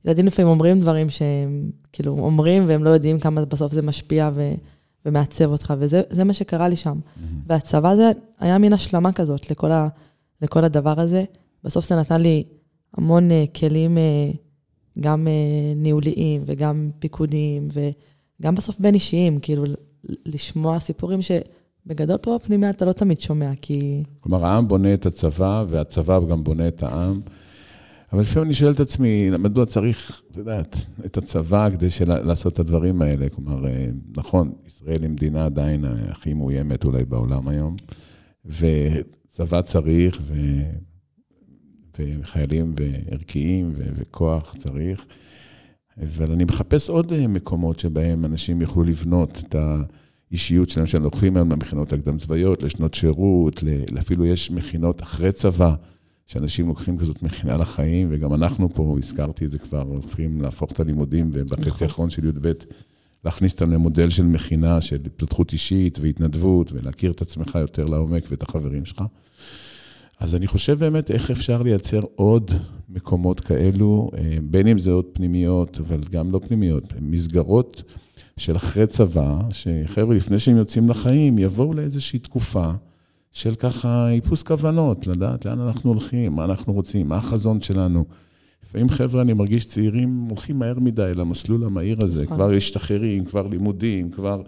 ילדים 0.05 0.27
לפעמים 0.27 0.51
אומרים 0.51 0.81
דברים 0.81 1.11
שהם 1.11 1.71
כאילו 1.93 2.19
אומרים, 2.19 2.65
והם 2.67 2.85
לא 2.85 2.91
יודעים 2.91 3.19
כמה 3.19 3.45
בסוף 3.45 3.73
זה 3.73 3.83
משפיע 3.83 4.31
ו, 4.35 4.53
ומעצב 5.07 5.51
אותך, 5.51 5.75
וזה 5.79 6.03
זה 6.11 6.25
מה 6.25 6.33
שקרה 6.33 6.69
לי 6.69 6.77
שם. 6.77 6.99
והצבא 7.47 7.97
זה 7.97 8.11
היה 8.41 8.59
מין 8.59 8.73
השלמה 8.73 9.13
כזאת 9.13 9.51
לכל, 9.51 9.73
ה, 9.73 9.89
לכל 10.43 10.65
הדבר 10.65 11.01
הזה. 11.01 11.25
בסוף 11.65 11.89
זה 11.89 11.97
נתן 11.97 12.21
לי 12.21 12.45
המון 12.97 13.29
uh, 13.31 13.59
כלים, 13.59 13.97
uh, 13.97 14.37
גם 15.01 15.27
uh, 15.27 15.79
ניהוליים 15.79 16.43
וגם 16.47 16.91
פיקודיים, 16.99 17.69
וגם 17.73 18.55
בסוף 18.55 18.79
בין 18.79 18.95
אישיים, 18.95 19.39
כאילו 19.41 19.65
לשמוע 20.27 20.79
סיפורים 20.79 21.21
שבגדול 21.23 22.17
פה 22.17 22.39
בפנימיה 22.39 22.71
אתה 22.71 22.85
לא 22.85 22.93
תמיד 22.93 23.21
שומע, 23.21 23.51
כי... 23.63 24.03
כלומר, 24.21 24.47
העם 24.47 24.69
בונה 24.69 24.95
את 24.95 25.07
הצבא, 25.07 25.65
והצבא 25.69 26.21
גם 26.21 26.45
בונה 26.45 26.69
את 26.69 26.83
העם. 26.83 27.21
אבל 28.15 28.23
לפעמים 28.23 28.47
אני 28.47 28.55
שואל 28.55 28.73
את 28.73 28.81
עצמי, 28.81 29.31
מדוע 29.39 29.67
צריך, 29.67 30.23
את 30.31 30.37
יודעת, 30.37 30.77
את 31.07 31.17
הצבא 31.17 31.71
כדי 31.71 31.91
של... 31.91 32.15
לעשות 32.15 32.53
את 32.53 32.59
הדברים 32.59 33.03
האלה? 33.03 33.29
כלומר, 33.29 33.67
אה, 33.67 33.87
נכון, 34.17 34.53
ישראל 34.67 35.03
היא 35.03 35.11
מדינה 35.11 35.45
עדיין 35.45 35.85
הכי 35.85 36.35
מאוימת 36.35 36.85
אולי 36.85 37.05
בעולם 37.05 37.49
היום, 37.49 37.77
וצבא 38.45 39.63
צריך, 39.63 40.19
ו... 40.23 40.35
וחיילים 41.99 42.75
וערכיים 42.77 43.73
ו... 43.75 43.83
וכוח 43.95 44.55
צריך, 44.59 45.07
אבל 46.03 46.33
אני 46.33 46.45
מחפש 46.45 46.89
עוד 46.89 47.13
אה, 47.13 47.27
מקומות 47.27 47.79
שבהם 47.79 48.25
אנשים 48.25 48.61
יוכלו 48.61 48.85
לבנות 48.85 49.43
את 49.49 49.57
האישיות 50.31 50.69
שלהם, 50.69 50.87
שהם 50.87 51.03
לוקחים 51.03 51.37
היום 51.37 51.53
למכינות 51.53 51.93
הקדם-צבאיות, 51.93 52.63
לשנות 52.63 52.95
שירות, 52.95 53.63
אפילו 53.99 54.27
יש 54.27 54.51
מכינות 54.51 55.03
אחרי 55.03 55.33
צבא, 55.33 55.75
שאנשים 56.27 56.69
לוקחים 56.69 56.99
כזאת 56.99 57.23
מכינה 57.23 57.57
לחיים, 57.57 58.09
וגם 58.11 58.35
אנחנו 58.35 58.75
פה, 58.75 58.97
הזכרתי 58.99 59.45
את 59.45 59.51
זה 59.51 59.59
כבר, 59.59 59.83
הולכים 59.83 60.41
להפוך 60.41 60.73
את 60.73 60.81
הלימודים, 60.81 61.31
ובחצי 61.33 61.69
נכון. 61.69 61.87
האחרון 61.87 62.11
של 62.11 62.25
י"ב, 62.25 62.53
להכניס 63.25 63.53
אותם 63.53 63.71
למודל 63.71 64.11
של 64.11 64.23
מכינה, 64.23 64.81
של 64.81 64.97
התפתחות 65.07 65.53
אישית 65.53 65.99
והתנדבות, 65.99 66.73
ולהכיר 66.73 67.11
את 67.11 67.23
עצמך 67.23 67.59
יותר 67.61 67.85
לעומק 67.85 68.25
ואת 68.31 68.43
החברים 68.43 68.85
שלך. 68.85 69.03
אז 70.21 70.35
אני 70.35 70.47
חושב 70.47 70.79
באמת 70.79 71.11
איך 71.11 71.31
אפשר 71.31 71.63
לייצר 71.63 72.01
עוד 72.15 72.51
מקומות 72.89 73.41
כאלו, 73.41 74.11
אה, 74.19 74.39
בין 74.43 74.67
אם 74.67 74.79
זה 74.79 74.91
עוד 74.91 75.05
פנימיות, 75.13 75.79
אבל 75.81 76.01
גם 76.11 76.33
לא 76.33 76.41
פנימיות, 76.49 76.93
מסגרות 77.01 77.83
של 78.37 78.57
אחרי 78.57 78.87
צבא, 78.87 79.39
שחבר'ה, 79.51 80.15
לפני 80.15 80.39
שהם 80.39 80.57
יוצאים 80.57 80.89
לחיים, 80.89 81.39
יבואו 81.39 81.75
לאיזושהי 81.75 82.19
תקופה 82.19 82.71
של 83.35 83.55
ככה 83.55 84.11
איפוס 84.11 84.43
כוונות, 84.43 85.07
לדעת 85.07 85.45
לאן 85.45 85.61
אנחנו 85.61 85.91
הולכים, 85.91 86.33
מה 86.33 86.45
אנחנו 86.45 86.73
רוצים, 86.73 87.09
מה 87.09 87.17
החזון 87.17 87.61
שלנו. 87.61 88.05
לפעמים, 88.63 88.89
חבר'ה, 88.89 89.23
אני 89.23 89.33
מרגיש 89.33 89.67
צעירים 89.67 90.27
הולכים 90.29 90.59
מהר 90.59 90.79
מדי 90.79 91.13
למסלול 91.15 91.65
המהיר 91.65 91.97
הזה, 92.03 92.23
נכון. 92.23 92.37
כבר 92.37 92.49
משתחררים, 92.57 93.25
כבר 93.25 93.47
לימודים, 93.47 94.11
כבר... 94.11 94.43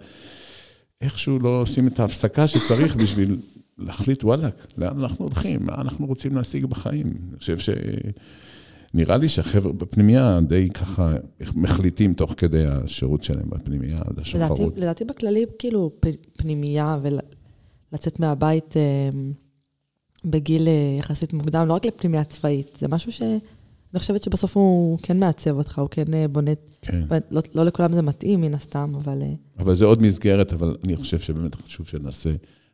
איכשהו 1.01 1.39
לא 1.39 1.61
עושים 1.61 1.87
את 1.87 1.99
ההפסקה 1.99 2.47
שצריך 2.47 2.95
בשביל 2.95 3.37
להחליט, 3.77 4.23
וואלכ, 4.23 4.53
לאן 4.77 4.99
אנחנו 4.99 5.25
הולכים, 5.25 5.65
מה 5.65 5.75
אנחנו 5.75 6.05
רוצים 6.05 6.35
להשיג 6.35 6.65
בחיים. 6.65 7.13
אני 7.29 7.37
חושב 7.37 7.57
ש... 7.57 7.69
נראה 8.93 9.17
לי 9.17 9.29
שהחבר'ה 9.29 9.73
בפנימייה 9.73 10.39
די 10.47 10.69
ככה 10.69 11.13
מחליטים 11.55 12.13
תוך 12.13 12.33
כדי 12.37 12.65
השירות 12.65 13.23
שלהם 13.23 13.49
בפנימייה, 13.49 13.97
עד 14.07 14.19
השחרות. 14.19 14.59
לדעתי, 14.59 14.81
לדעתי 14.81 15.05
בכללי, 15.05 15.45
כאילו, 15.59 15.91
פנימייה 16.37 16.97
ולצאת 17.91 18.19
מהבית 18.19 18.77
אה, 18.77 19.09
בגיל 20.25 20.67
אה, 20.67 20.95
יחסית 20.99 21.33
מוקדם, 21.33 21.67
לא 21.67 21.73
רק 21.73 21.85
לפנימייה 21.85 22.23
צבאית, 22.23 22.77
זה 22.79 22.87
משהו 22.87 23.11
שאני 23.11 23.39
חושבת 23.99 24.23
שבסוף 24.23 24.57
הוא 24.57 24.99
כן 25.01 25.19
מעצב 25.19 25.57
אותך, 25.57 25.79
הוא 25.79 25.89
כן 25.91 26.13
אה, 26.13 26.27
בונה, 26.27 26.51
כן. 26.81 27.01
לא, 27.31 27.41
לא 27.55 27.65
לכולם 27.65 27.93
זה 27.93 28.01
מתאים 28.01 28.41
מן 28.41 28.53
הסתם, 28.53 28.93
אבל... 28.95 29.21
אבל 29.59 29.75
זה 29.75 29.85
עוד 29.85 30.01
מסגרת, 30.01 30.53
אבל 30.53 30.77
אני 30.83 30.95
חושב 30.95 31.19
שבאמת 31.19 31.55
חשוב 31.55 31.87
שנעשה... 31.87 32.29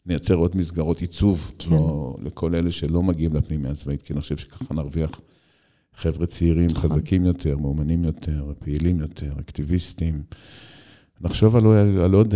נייצר 0.05 0.35
עוד 0.35 0.57
מסגרות 0.57 1.01
עיצוב 1.01 1.53
כן. 1.59 1.71
לא, 1.71 2.15
לכל 2.21 2.55
אלה 2.55 2.71
שלא 2.71 3.03
מגיעים 3.03 3.35
לפנימיה 3.35 3.71
הצבאית, 3.71 4.01
כי 4.01 4.13
אני 4.13 4.21
חושב 4.21 4.37
שככה 4.37 4.73
נרוויח 4.73 5.21
חבר'ה 5.95 6.25
צעירים 6.25 6.67
נכון. 6.71 6.89
חזקים 6.89 7.25
יותר, 7.25 7.57
מאומנים 7.57 8.03
יותר, 8.03 8.53
פעילים 8.59 8.99
יותר, 8.99 9.33
אקטיביסטים. 9.39 10.23
נחשוב 11.21 11.55
על, 11.55 11.65
על, 12.03 12.13
עוד, 12.13 12.33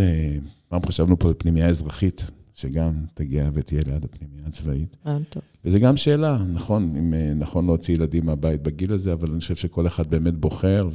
פעם 0.67 0.81
חשבנו 0.85 1.19
פה 1.19 1.27
על 1.27 1.33
פנימייה 1.37 1.69
אזרחית, 1.69 2.23
שגם 2.57 3.05
תגיע 3.13 3.49
ותהיה 3.53 3.81
ליד 3.85 4.05
הפנימייה 4.05 4.47
הצבאית. 4.47 4.97
אה, 5.07 5.17
טוב. 5.29 5.43
וזה 5.65 5.79
גם 5.79 5.97
שאלה, 5.97 6.37
נכון, 6.37 6.95
אם 6.95 7.13
אה, 7.13 7.33
נכון 7.33 7.65
להוציא 7.65 7.93
ילדים 7.93 8.25
מהבית 8.25 8.61
בגיל 8.61 8.93
הזה, 8.93 9.13
אבל 9.13 9.31
אני 9.31 9.39
חושב 9.39 9.55
שכל 9.55 9.87
אחד 9.87 10.07
באמת 10.07 10.37
בוחר, 10.37 10.89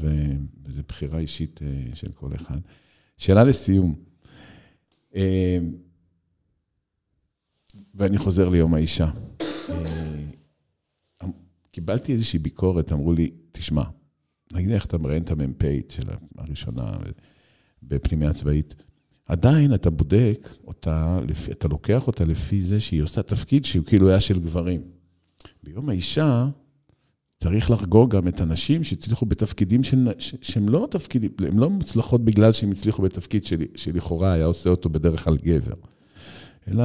וזו 0.64 0.82
בחירה 0.88 1.18
אישית 1.18 1.60
של 1.94 2.12
כל 2.12 2.34
אחד. 2.34 2.58
שאלה 3.16 3.44
לסיום. 3.44 3.94
ואני 7.94 8.18
חוזר 8.18 8.48
ליום 8.48 8.74
האישה. 8.74 9.10
אה, 9.70 11.26
קיבלתי 11.70 12.12
איזושהי 12.12 12.38
ביקורת, 12.38 12.92
אמרו 12.92 13.12
לי, 13.12 13.30
תשמע, 13.52 13.84
נגיד 14.52 14.70
איך 14.70 14.86
אתה 14.86 14.98
מראיין 14.98 15.22
את 15.22 15.30
המ"פית 15.30 15.90
של 15.90 16.02
הראשונה 16.38 16.96
בפנימיה 17.82 18.32
צבאית, 18.32 18.74
עדיין 19.32 19.74
אתה 19.74 19.90
בודק 19.90 20.48
אותה, 20.66 21.18
אתה 21.50 21.68
לוקח 21.68 22.06
אותה 22.06 22.24
לפי 22.24 22.62
זה 22.62 22.80
שהיא 22.80 23.02
עושה 23.02 23.22
תפקיד 23.22 23.64
שהוא 23.64 23.84
כאילו 23.84 24.08
היה 24.08 24.20
של 24.20 24.40
גברים. 24.40 24.80
ביום 25.64 25.88
האישה 25.88 26.48
צריך 27.42 27.70
לחגוג 27.70 28.10
גם 28.16 28.28
את 28.28 28.40
הנשים 28.40 28.84
שהצליחו 28.84 29.26
בתפקידים 29.26 29.82
של, 29.82 30.08
שהם 30.18 30.68
לא 30.68 30.88
תפקידים, 30.90 31.30
הן 31.38 31.58
לא 31.58 31.70
מוצלחות 31.70 32.24
בגלל 32.24 32.52
שהם 32.52 32.70
הצליחו 32.70 33.02
בתפקיד 33.02 33.44
שלכאורה 33.74 34.32
היה 34.32 34.44
עושה 34.44 34.70
אותו 34.70 34.88
בדרך 34.88 35.24
כלל 35.24 35.36
גבר. 35.36 35.74
אלא 36.68 36.84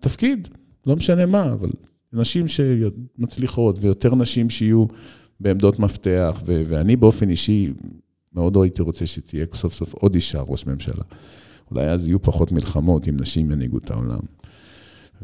תפקיד, 0.00 0.48
לא 0.86 0.96
משנה 0.96 1.26
מה, 1.26 1.52
אבל 1.52 1.70
נשים 2.12 2.46
שמצליחות 2.48 3.78
ויותר 3.80 4.14
נשים 4.14 4.50
שיהיו 4.50 4.86
בעמדות 5.40 5.78
מפתח, 5.78 6.42
ו- 6.46 6.62
ואני 6.68 6.96
באופן 6.96 7.30
אישי 7.30 7.72
מאוד 8.32 8.56
לא 8.56 8.62
הייתי 8.62 8.82
רוצה 8.82 9.06
שתהיה 9.06 9.46
סוף 9.54 9.74
סוף 9.74 9.94
עוד 9.94 10.14
אישה 10.14 10.40
ראש 10.40 10.66
ממשלה. 10.66 11.04
אולי 11.70 11.90
אז 11.90 12.06
יהיו 12.06 12.22
פחות 12.22 12.52
מלחמות 12.52 13.08
אם 13.08 13.16
נשים 13.20 13.50
ינהיגו 13.50 13.78
את 13.78 13.90
העולם. 13.90 14.20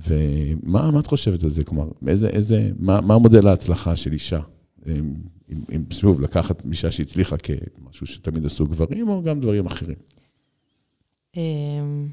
ומה 0.08 0.98
את 0.98 1.06
חושבת 1.06 1.44
על 1.44 1.50
זה? 1.50 1.64
כלומר, 1.64 1.88
איזה, 2.06 2.26
איזה, 2.26 2.70
מה, 2.78 3.00
מה 3.00 3.18
מודל 3.18 3.48
ההצלחה 3.48 3.96
של 3.96 4.12
אישה? 4.12 4.40
אם, 4.88 5.14
אם, 5.72 5.84
שוב, 5.90 6.20
לקחת 6.20 6.62
אישה 6.70 6.90
שהצליחה 6.90 7.36
כמשהו 7.36 8.06
שתמיד 8.06 8.46
עשו 8.46 8.64
גברים, 8.64 9.08
או 9.08 9.22
גם 9.22 9.40
דברים 9.40 9.66
אחרים? 9.66 9.96
אמ, 11.36 12.08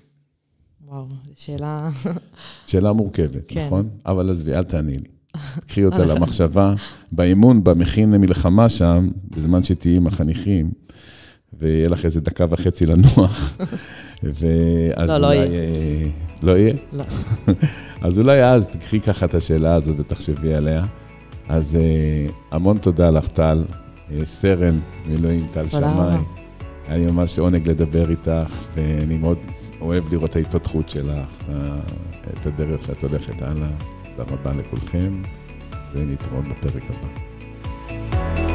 וואו, 0.86 1.06
שאלה... 1.36 1.90
שאלה 2.68 2.94
מורכבת, 2.94 3.44
כן. 3.48 3.66
נכון? 3.66 3.90
אבל 4.06 4.30
עזבי, 4.30 4.54
אל 4.54 4.64
תעני 4.64 4.94
לי. 4.94 5.08
קחי 5.68 5.86
אותה 5.86 6.06
למחשבה. 6.06 6.74
באימון, 7.12 7.64
במכין 7.64 8.12
למלחמה 8.12 8.70
שם, 8.70 9.10
בזמן 9.30 9.64
שתהיי 9.64 9.98
עם 9.98 10.08
החניכים, 10.08 10.72
ויהיה 11.60 11.90
לך 11.90 12.06
איזה 12.06 12.22
דקה 12.22 12.46
וחצי 12.50 12.86
לנוח. 12.86 13.58
ואז 14.24 15.10
לא, 15.10 15.18
לא 15.18 15.28
אולי... 15.28 15.38
לא 15.38 15.44
יהיה. 15.44 16.10
לא 16.42 16.58
יהיה? 16.58 16.74
לא. 16.94 17.04
אז 18.02 18.20
אולי 18.20 18.46
אז 18.46 18.68
תקחי 18.68 19.00
ככה 19.00 19.26
את 19.26 19.34
השאלה 19.34 19.76
הזאת 19.76 19.96
ותחשבי 20.00 20.54
עליה. 20.54 20.86
אז 21.50 21.78
uh, 21.78 22.32
המון 22.52 22.78
תודה 22.78 23.10
לך, 23.10 23.28
טל, 23.28 23.64
uh, 23.68 24.12
סרן 24.26 24.80
מילואים, 25.06 25.48
טל 25.54 25.70
שמאי. 25.70 26.16
היה 26.88 26.98
לי 26.98 27.12
ממש 27.12 27.40
עונג 27.40 27.70
לדבר 27.70 28.10
איתך, 28.10 28.66
ואני 28.76 29.18
מאוד 29.18 29.38
אוהב 29.82 30.04
לראות 30.12 30.30
את 30.30 30.36
ההתפתחות 30.36 30.90
שלך, 30.90 31.44
את 32.34 32.46
הדרך 32.46 32.84
שאת 32.84 33.04
הולכת 33.04 33.42
הלאה. 33.42 33.70
תודה 34.18 34.32
רבה 34.34 34.52
לכולכם, 34.52 35.22
ונתראות 35.94 36.46
בפרק 36.48 36.84
הבא. 36.90 38.51